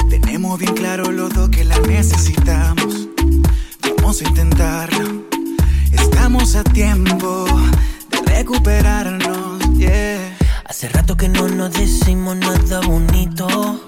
Tenemos 0.08 0.58
bien 0.58 0.72
claro 0.72 1.12
los 1.12 1.34
dos 1.34 1.50
que 1.50 1.66
la 1.66 1.78
necesitamos. 1.80 3.08
Vamos 3.98 4.22
a 4.22 4.28
intentarlo. 4.28 5.26
Estamos 5.92 6.56
a 6.56 6.64
tiempo 6.64 7.44
de 8.10 8.32
recuperarnos. 8.32 9.60
Hace 10.64 10.88
rato 10.88 11.14
que 11.14 11.28
no 11.28 11.46
nos 11.46 11.74
decimos 11.74 12.36
nada 12.36 12.80
bonito 12.80 13.84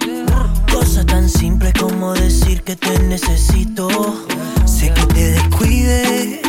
tan 1.04 1.28
simple 1.28 1.72
como 1.78 2.12
decir 2.14 2.62
que 2.62 2.76
te 2.76 2.98
necesito. 3.00 3.88
Sé 4.66 4.92
que 4.92 5.06
te 5.06 5.30
descuide 5.32 6.42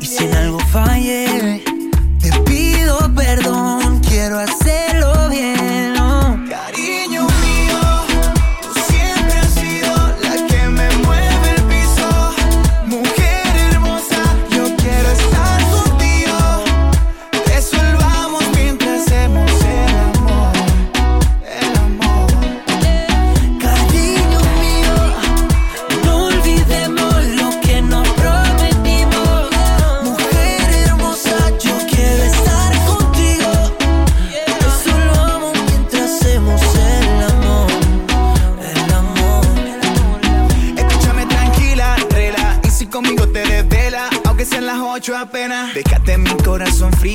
y 0.00 0.06
si 0.06 0.24
en 0.24 0.34
algo 0.34 0.58
falle 0.58 1.67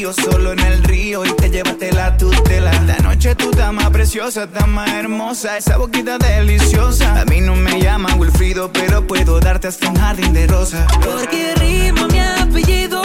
solo 0.01 0.53
en 0.53 0.59
el 0.59 0.83
río 0.83 1.23
y 1.23 1.31
te 1.33 1.49
llevaste 1.49 1.91
la 1.91 2.17
tutela. 2.17 2.71
La 2.81 2.97
noche 2.97 3.35
tú 3.35 3.51
estás 3.51 3.71
más 3.71 3.89
preciosa, 3.91 4.45
estás 4.45 4.67
más 4.67 4.89
hermosa, 4.91 5.57
esa 5.57 5.77
boquita 5.77 6.17
deliciosa. 6.17 7.21
A 7.21 7.25
mí 7.25 7.41
no 7.41 7.55
me 7.55 7.79
llaman 7.79 8.19
Wilfrido, 8.19 8.71
pero 8.73 9.05
puedo 9.05 9.39
darte 9.39 9.67
hasta 9.67 9.89
un 9.89 9.95
jardín 9.95 10.33
de 10.33 10.47
rosa. 10.47 10.87
Porque 11.05 11.53
rimo 11.55 12.07
mi 12.07 12.19
apellido 12.19 13.02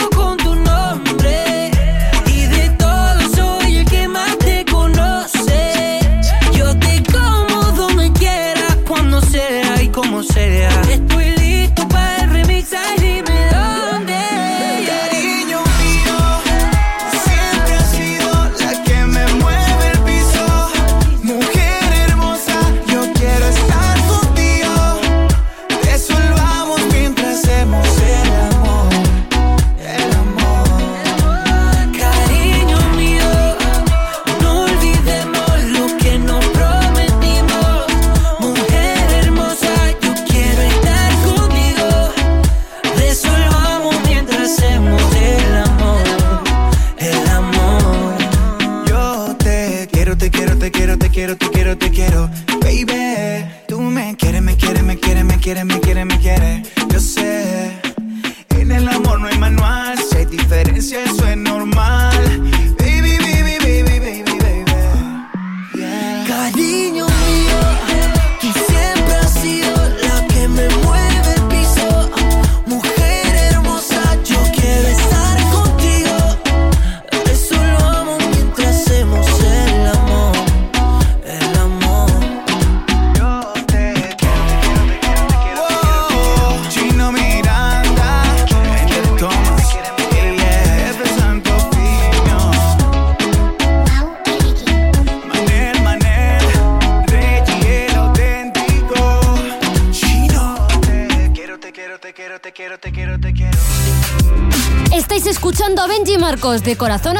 de 106.62 106.76
corazón. 106.76 107.17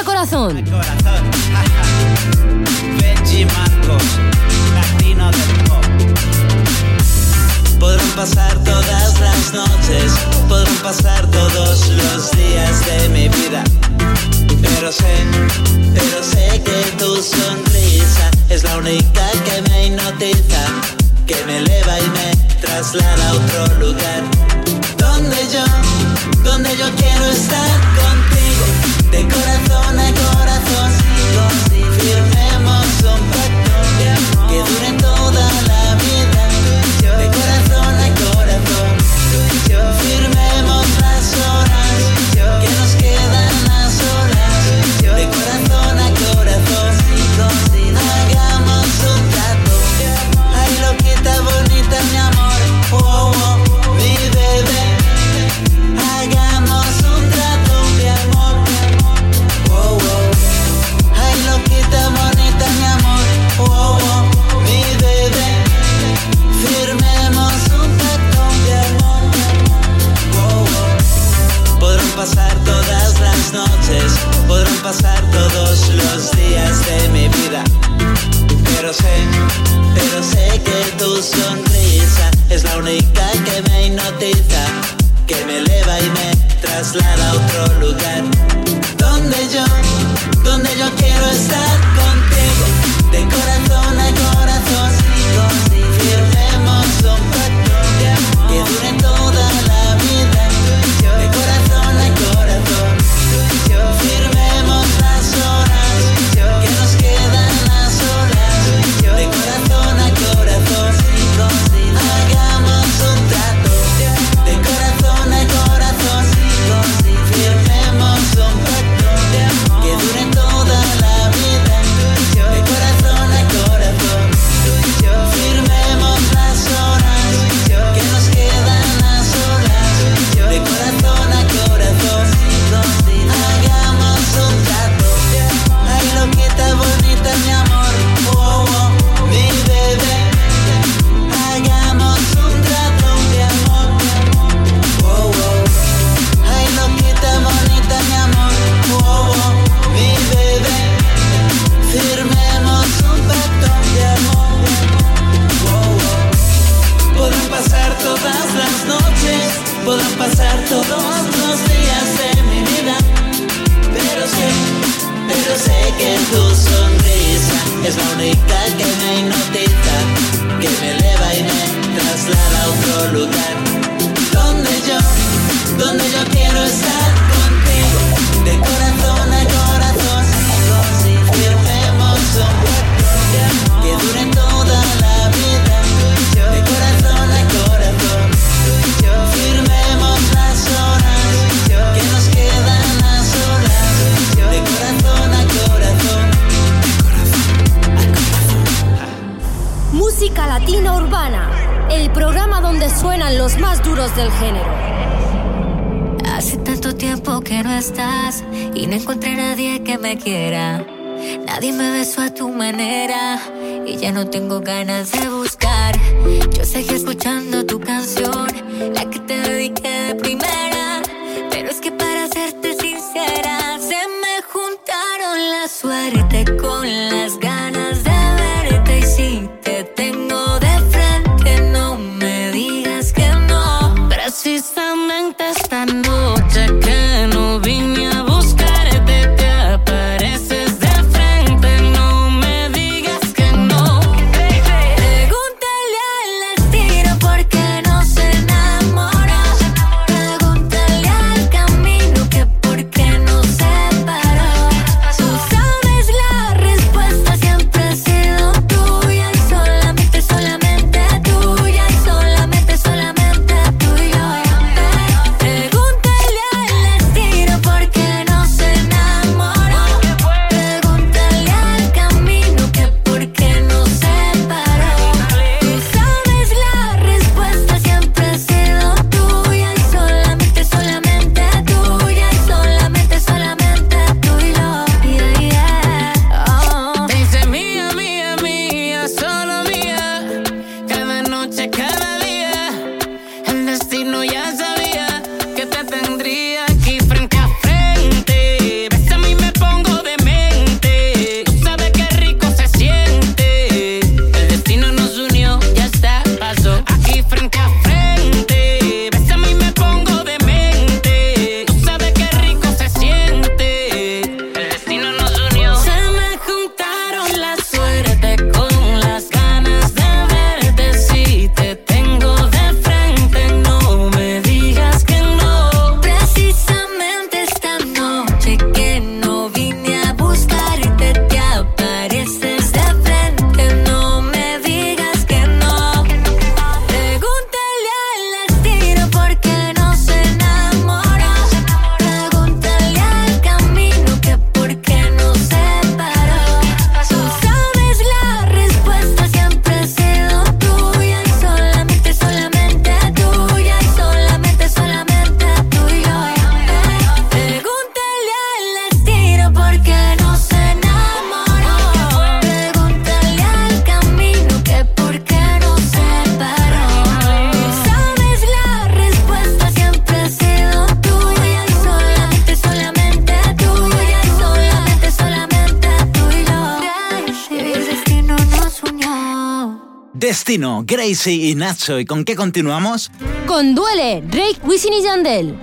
Gracie 380.57 381.35
y 381.35 381.55
Nacho. 381.55 381.99
¿Y 381.99 382.07
con 382.07 382.25
qué 382.25 382.35
continuamos? 382.35 383.11
Con 383.47 383.75
Duele, 383.75 384.23
Drake, 384.23 384.59
Wisin 384.65 384.95
y 384.95 385.03
Yandel. 385.03 385.55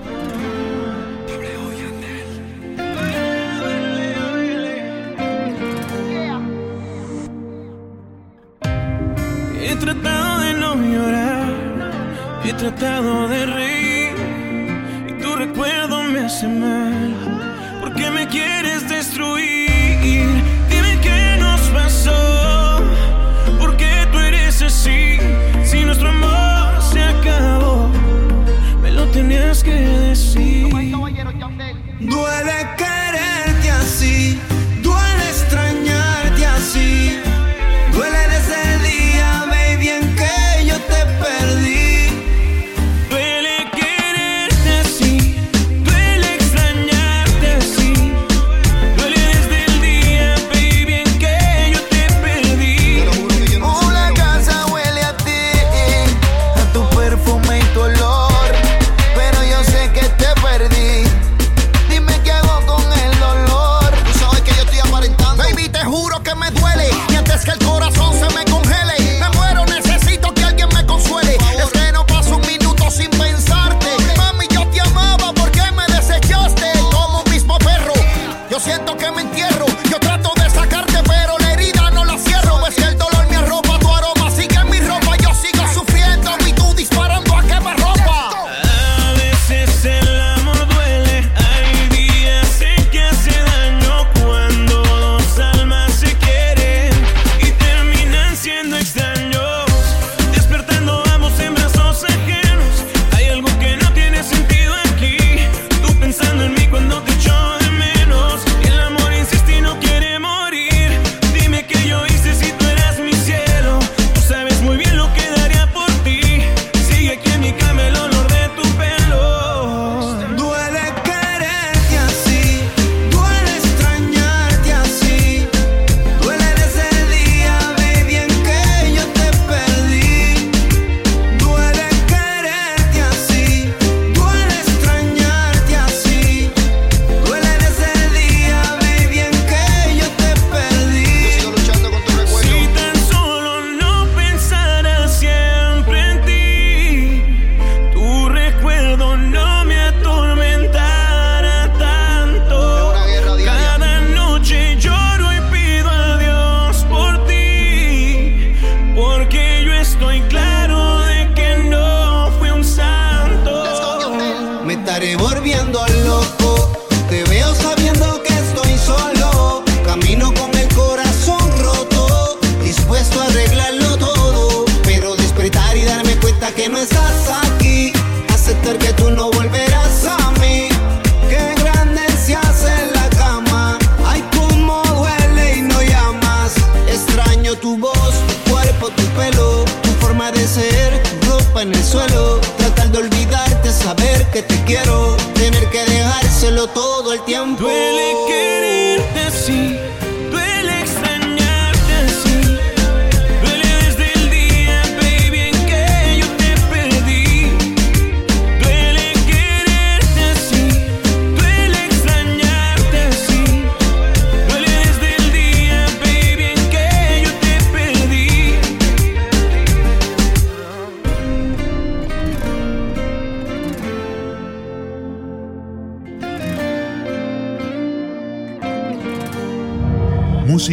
He 9.60 9.76
tratado 9.78 10.40
de 10.42 10.54
no 10.54 10.76
llorar, 10.76 12.44
he 12.46 12.54
tratado 12.54 13.28
de 13.28 13.46
reír, 13.48 14.16
y 15.10 15.24
tu 15.24 15.36
recuerdo 15.36 16.04
me 16.04 16.20
hace 16.20 16.48
mal, 16.48 17.82
porque 17.82 18.12
me 18.12 18.28
quieres 18.28 18.88
destruir. 18.88 19.55
Duele 32.06 32.65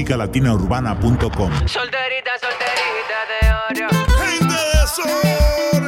musicalatinaurbana.com. 0.03 1.51
Solterita, 1.69 2.33
solterita 2.41 3.19
de 3.31 3.41
oro. 3.71 3.89
Gente 4.25 4.55
de 4.55 4.83
sol. 4.97 5.85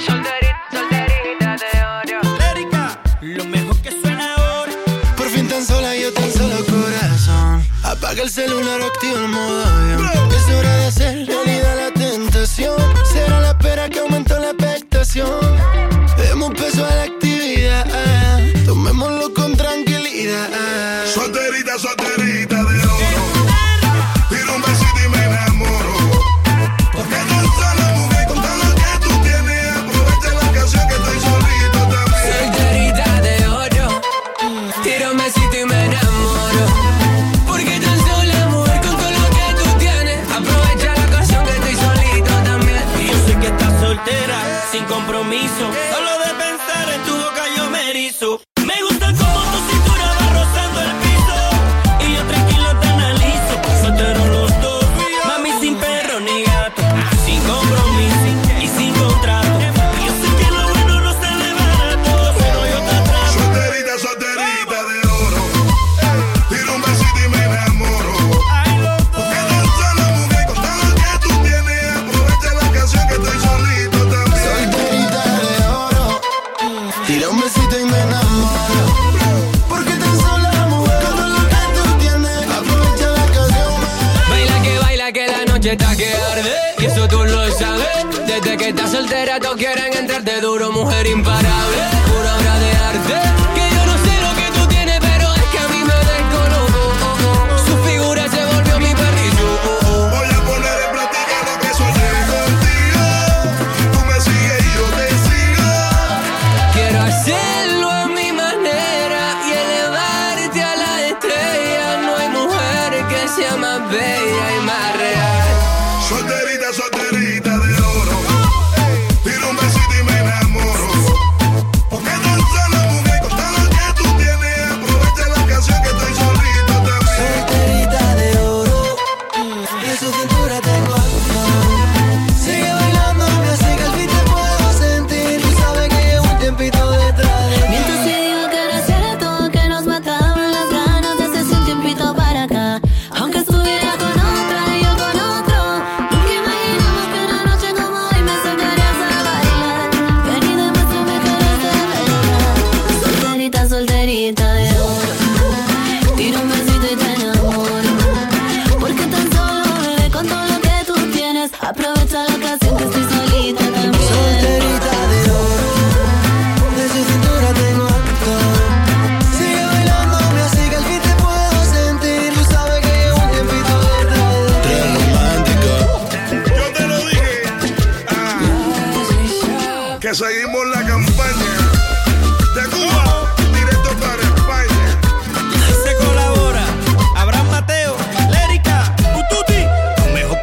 Solterita, 0.00 0.60
solterita 0.72 1.56
de 1.62 1.70
oro. 1.84 2.36
Lérica, 2.38 3.00
lo 3.20 3.44
mejor 3.44 3.76
que 3.82 3.90
suena 3.92 4.34
ahora. 4.34 4.72
Por 5.16 5.28
fin 5.28 5.48
tan 5.48 5.64
sola 5.64 5.94
yo 5.94 6.12
tan 6.12 6.30
solo 6.32 6.56
corazón. 6.64 7.64
Apaga 7.84 8.22
el 8.22 8.30
celular 8.30 8.80
o 8.80 8.86
activa 8.86 9.20
el 9.20 9.28
modo 9.28 9.64
avión. 9.64 10.32
Es 10.32 10.54
hora 10.54 10.76
de 10.76 10.86
hacer 10.86 11.26
realidad 11.26 11.76
la 11.76 11.92
tentación. 11.92 12.76
Será 13.12 13.40
la 13.40 13.50
espera 13.50 13.88
que 13.88 14.00
aumentó 14.00 14.38
la 14.40 14.50
expectación 14.50 15.45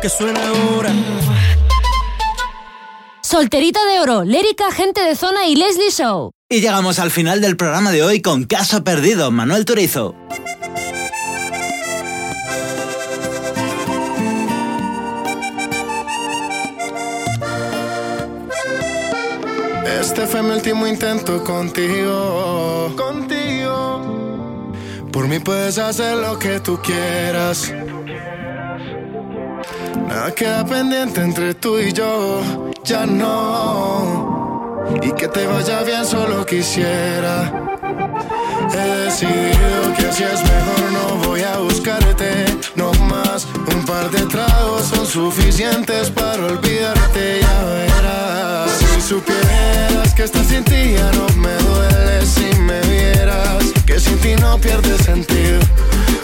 que 0.04 0.10
suena 0.10 0.46
ahora. 0.46 0.92
Solterita 3.22 3.80
de 3.86 4.02
oro, 4.02 4.26
Lérica, 4.26 4.70
gente 4.74 5.02
de 5.02 5.16
zona 5.16 5.48
y 5.48 5.56
Leslie 5.56 5.92
Show. 5.92 6.32
Y 6.50 6.60
llegamos 6.60 7.00
al 7.00 7.10
final 7.10 7.40
del 7.40 7.56
programa 7.56 7.94
de 7.94 8.04
hoy 8.04 8.22
con 8.22 8.44
Caso 8.44 8.84
Perdido, 8.84 9.32
Manuel 9.32 9.64
Turizo. 9.64 10.14
Este 20.02 20.28
fue 20.28 20.44
mi 20.44 20.52
último 20.52 20.86
intento 20.86 21.42
contigo. 21.46 22.94
Contigo. 22.98 24.74
Por 25.14 25.30
mí 25.30 25.40
puedes 25.40 25.78
hacer 25.78 26.18
lo 26.18 26.38
que 26.38 26.60
tú 26.60 26.78
quieras. 26.84 27.72
Nada 30.08 30.32
queda 30.34 30.66
pendiente 30.66 31.22
entre 31.22 31.54
tú 31.54 31.80
y 31.80 31.92
yo. 31.94 32.42
Ya 32.84 33.06
no. 33.06 34.84
Y 35.02 35.12
que 35.14 35.28
te 35.28 35.46
vaya 35.48 35.84
bien 35.84 36.06
solo 36.06 36.46
quisiera. 36.46 37.52
He 38.74 39.04
decidido 39.06 39.94
que 39.98 40.08
así 40.08 40.24
es 40.24 40.42
mejor, 40.42 40.92
no 40.92 41.28
voy 41.28 41.42
a 41.42 41.58
buscarte, 41.58 42.46
no 42.76 42.92
más. 43.06 43.48
Un 43.74 43.86
par 43.86 44.10
de 44.10 44.26
tragos 44.26 44.86
son 44.86 45.06
suficientes 45.06 46.10
para 46.10 46.46
olvidarte, 46.46 47.40
ya 47.42 47.64
verás. 47.66 47.93
Supieras 49.14 50.12
que 50.16 50.24
estás 50.24 50.48
sin 50.48 50.64
ti 50.64 50.94
ya 50.94 51.12
no 51.12 51.28
me 51.38 51.54
duele 51.66 52.26
si 52.26 52.48
me 52.62 52.82
vieras, 52.82 53.64
que 53.86 54.00
sin 54.00 54.18
ti 54.18 54.36
no 54.42 54.58
pierde 54.58 54.98
sentido. 54.98 55.60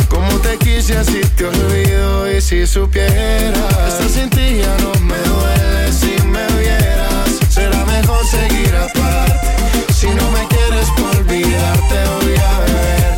Como 0.07 0.27
te 0.39 0.57
quise 0.57 0.97
así 0.97 1.21
te 1.37 1.45
olvido 1.45 2.35
y 2.35 2.41
si 2.41 2.65
supieras, 2.65 3.93
estás 3.93 4.11
sin 4.11 4.27
ti 4.31 4.57
ya 4.57 4.75
no 4.79 4.91
me 5.01 5.19
duele 5.19 5.93
si 5.93 6.19
me 6.29 6.47
vieras. 6.59 7.29
Será 7.47 7.85
mejor 7.85 8.25
seguir 8.25 8.75
aparte. 8.75 9.93
Si 9.93 10.07
no 10.07 10.31
me 10.31 10.47
quieres 10.47 10.89
por 10.97 11.15
olvidarte 11.15 11.95
voy 12.15 12.35
a 12.37 12.59
beber 12.59 13.13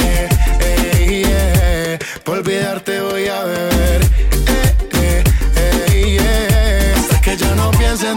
eh, 0.00 0.28
eh, 0.58 1.22
eh. 1.24 1.98
Por 2.24 2.38
olvidarte 2.38 3.00
voy 3.00 3.28
a 3.28 3.44
beber 3.44 3.77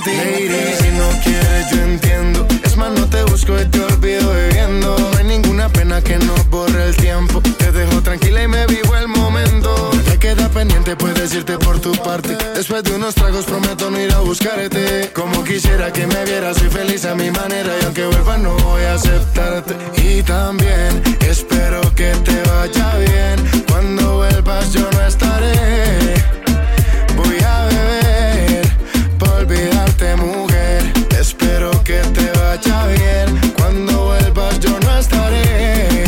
ti 0.03 0.11
Lady, 0.11 0.76
si 0.80 0.90
no 0.91 1.10
quieres 1.23 1.72
yo 1.72 1.82
entiendo. 1.82 2.48
Es 2.64 2.78
más 2.78 2.91
no 2.91 3.07
te 3.07 3.23
busco 3.23 3.60
y 3.60 3.65
te 3.65 3.80
olvido 3.82 4.32
bebiendo 4.32 4.98
No 4.98 5.18
hay 5.18 5.26
ninguna 5.26 5.69
pena 5.69 6.02
que 6.02 6.18
nos 6.18 6.49
borre 6.49 6.90
el 6.90 6.95
tiempo. 6.95 7.41
Te 7.57 7.72
dejo 7.72 8.02
tranquila 8.02 8.44
y 8.44 8.48
me 8.48 8.65
vivo 8.68 8.95
el 8.95 9.07
momento. 9.07 9.91
Te 10.06 10.18
queda 10.18 10.49
pendiente 10.49 10.95
puedes 10.95 11.34
irte 11.34 11.57
por 11.57 11.80
tu 11.80 11.91
parte. 11.91 12.38
Después 12.56 12.84
de 12.84 12.95
unos 12.95 13.15
tragos 13.15 13.45
prometo 13.45 13.91
no 13.91 13.99
ir 13.99 14.11
a 14.14 14.19
buscarte. 14.19 15.11
Como 15.14 15.44
quisiera 15.44 15.91
que 15.91 16.07
me 16.07 16.23
vieras 16.26 16.57
soy 16.57 16.69
feliz 16.69 17.06
a 17.06 17.15
mi 17.15 17.30
manera. 17.32 17.72
Y 17.82 17.86
aunque 17.86 18.06
vuelva 18.06 18.38
no 18.38 18.56
voy 18.57 18.84
a 18.84 18.94
aceptarte. 18.95 19.76
Y 19.98 20.23
también 20.23 21.02
espero 21.22 21.82
que 21.95 22.11
te 22.26 22.41
vaya 22.49 22.98
bien. 22.98 23.65
Cuando 23.69 24.18
vuelvas 24.18 24.73
yo 24.73 24.90
no 24.91 25.02
estaré. 25.06 25.53
Voy 27.15 27.38
a 27.44 27.65
beber 27.65 28.01
mujer. 30.15 30.91
Espero 31.19 31.71
que 31.83 31.99
te 32.13 32.31
vaya 32.39 32.88
bien. 32.88 33.53
Cuando 33.57 34.05
vuelvas 34.05 34.59
yo 34.59 34.79
no 34.79 34.97
estaré. 34.97 36.03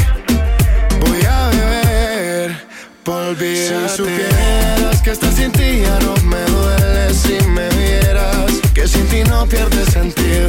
Voy 1.01 1.21
a 1.25 1.49
beber. 1.49 2.57
Por 3.03 3.21
olvidarte 3.23 3.89
Si 3.89 3.97
supieras 3.97 5.01
que 5.01 5.11
estás 5.11 5.35
sin 5.35 5.51
ti 5.51 5.81
ya 5.81 5.99
no 5.99 6.15
me 6.25 6.41
duele. 6.51 7.13
Si 7.13 7.37
me 7.47 7.69
vieras 7.69 8.51
que 8.73 8.87
sin 8.87 9.05
ti 9.07 9.23
no 9.23 9.45
pierde 9.45 9.85
sentido. 9.85 10.47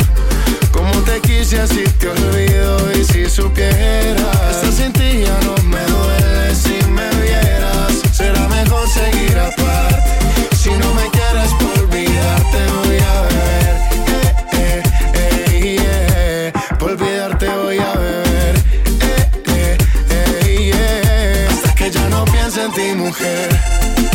Como 0.72 0.93
te 1.02 1.20
quise 1.20 1.60
así 1.60 1.85
te 1.98 2.09
olvido. 2.09 2.93
Y 2.93 3.05
si 3.05 3.28
supieras 3.28 4.51
Estás 4.51 4.74
sin 4.74 4.93
ti 4.93 5.24
ya 5.24 5.39
no 5.47 5.55
me 5.64 5.82
duele. 5.93 6.55
Si 6.55 6.76
me 6.90 7.09
vieras 7.22 7.93
Será 8.12 8.48
mejor 8.48 8.89
seguir 8.89 9.39
aparte 9.39 9.55
Si 9.55 9.94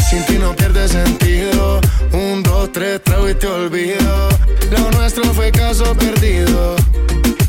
Sin 0.09 0.25
ti 0.25 0.37
no 0.39 0.55
pierde 0.55 0.87
sentido 0.87 1.81
Un, 2.13 2.43
dos, 2.43 2.71
tres, 2.71 3.01
trago 3.03 3.29
y 3.29 3.35
te 3.35 3.47
olvido 3.47 4.29
Lo 4.71 4.91
nuestro 4.91 5.23
fue 5.33 5.51
caso 5.51 5.95
perdido 5.95 6.75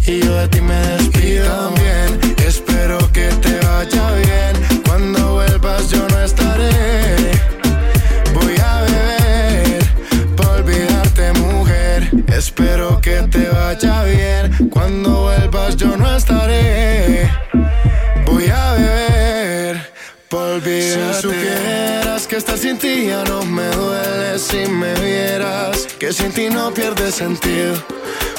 y 0.07 0.21
yo 0.25 0.35
de 0.35 0.49
ti 0.49 0.61
me 0.61 0.75
despido 0.75 1.45
también. 1.45 2.35
Espero 2.45 2.99
que 3.13 3.29
te 3.29 3.61
vaya 3.65 4.15
bien. 4.15 4.83
Cuando 4.85 5.35
vuelvas 5.35 5.89
yo 5.91 6.09
no 6.09 6.21
estaré. 6.21 7.31
Voy 8.35 8.57
a 8.59 8.81
beber 8.83 9.85
por 10.37 10.47
olvidarte, 10.49 11.33
mujer. 11.35 12.11
Espero 12.27 13.01
que 13.01 13.23
te 13.31 13.49
vaya 13.51 14.03
bien. 14.05 14.69
Cuando 14.69 15.23
vuelvas 15.23 15.77
yo 15.77 15.97
no 15.97 16.17
estaré. 16.17 17.31
Si 20.31 21.23
supieras 21.23 22.29
que 22.29 22.37
estar 22.37 22.57
sin 22.57 22.79
ti 22.79 23.07
ya 23.09 23.25
no 23.25 23.43
me 23.43 23.67
duele 23.71 24.39
si 24.39 24.65
me 24.71 24.95
vieras. 25.01 25.89
Que 25.99 26.13
sin 26.13 26.31
ti 26.31 26.49
no 26.49 26.73
pierde 26.73 27.11
sentido. 27.11 27.75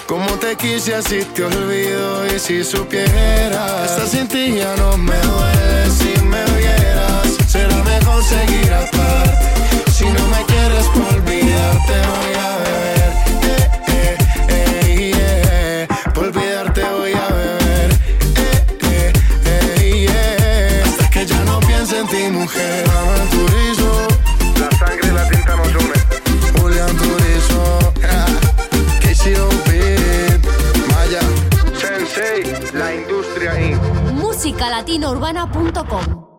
Como 0.05 0.27
te 0.39 0.55
quise 0.55 0.95
así 0.95 1.25
te 1.35 1.43
olvido 1.43 2.25
y 2.27 2.39
si 2.39 2.63
supieras 2.63 3.91
Estar 3.91 4.07
sin 4.07 4.27
ti 4.27 4.55
ya 4.57 4.75
no 4.75 4.97
me 4.97 5.15
duele 5.15 5.89
si 5.89 6.21
me 6.23 6.43
vieras 6.57 7.27
Será 7.47 7.81
mejor 7.83 8.21
seguir 8.21 8.73
aparte 8.73 9.91
Si 9.93 10.03
no 10.03 10.27
me 10.27 10.43
quieres 10.45 10.85
por 10.87 11.15
olvidarte 11.15 11.93
voy 11.93 12.35
a 12.35 12.57
beber 12.57 13.20
Manuel 22.87 23.29
Turizo. 23.29 24.07
La 24.59 24.69
sangre 24.77 25.07
y 25.07 25.11
la 25.11 25.27
tinta 25.29 25.55
nos 25.55 25.67
une. 25.67 25.93
Julián 26.59 26.95
Turizo. 26.97 27.79
KCOB. 29.01 29.69
Maya. 30.89 31.21
Sensei. 31.79 32.39
La 32.73 32.93
industria 32.93 33.59
Inc. 33.59 33.81
Musicalatinourbana.com 34.13 36.30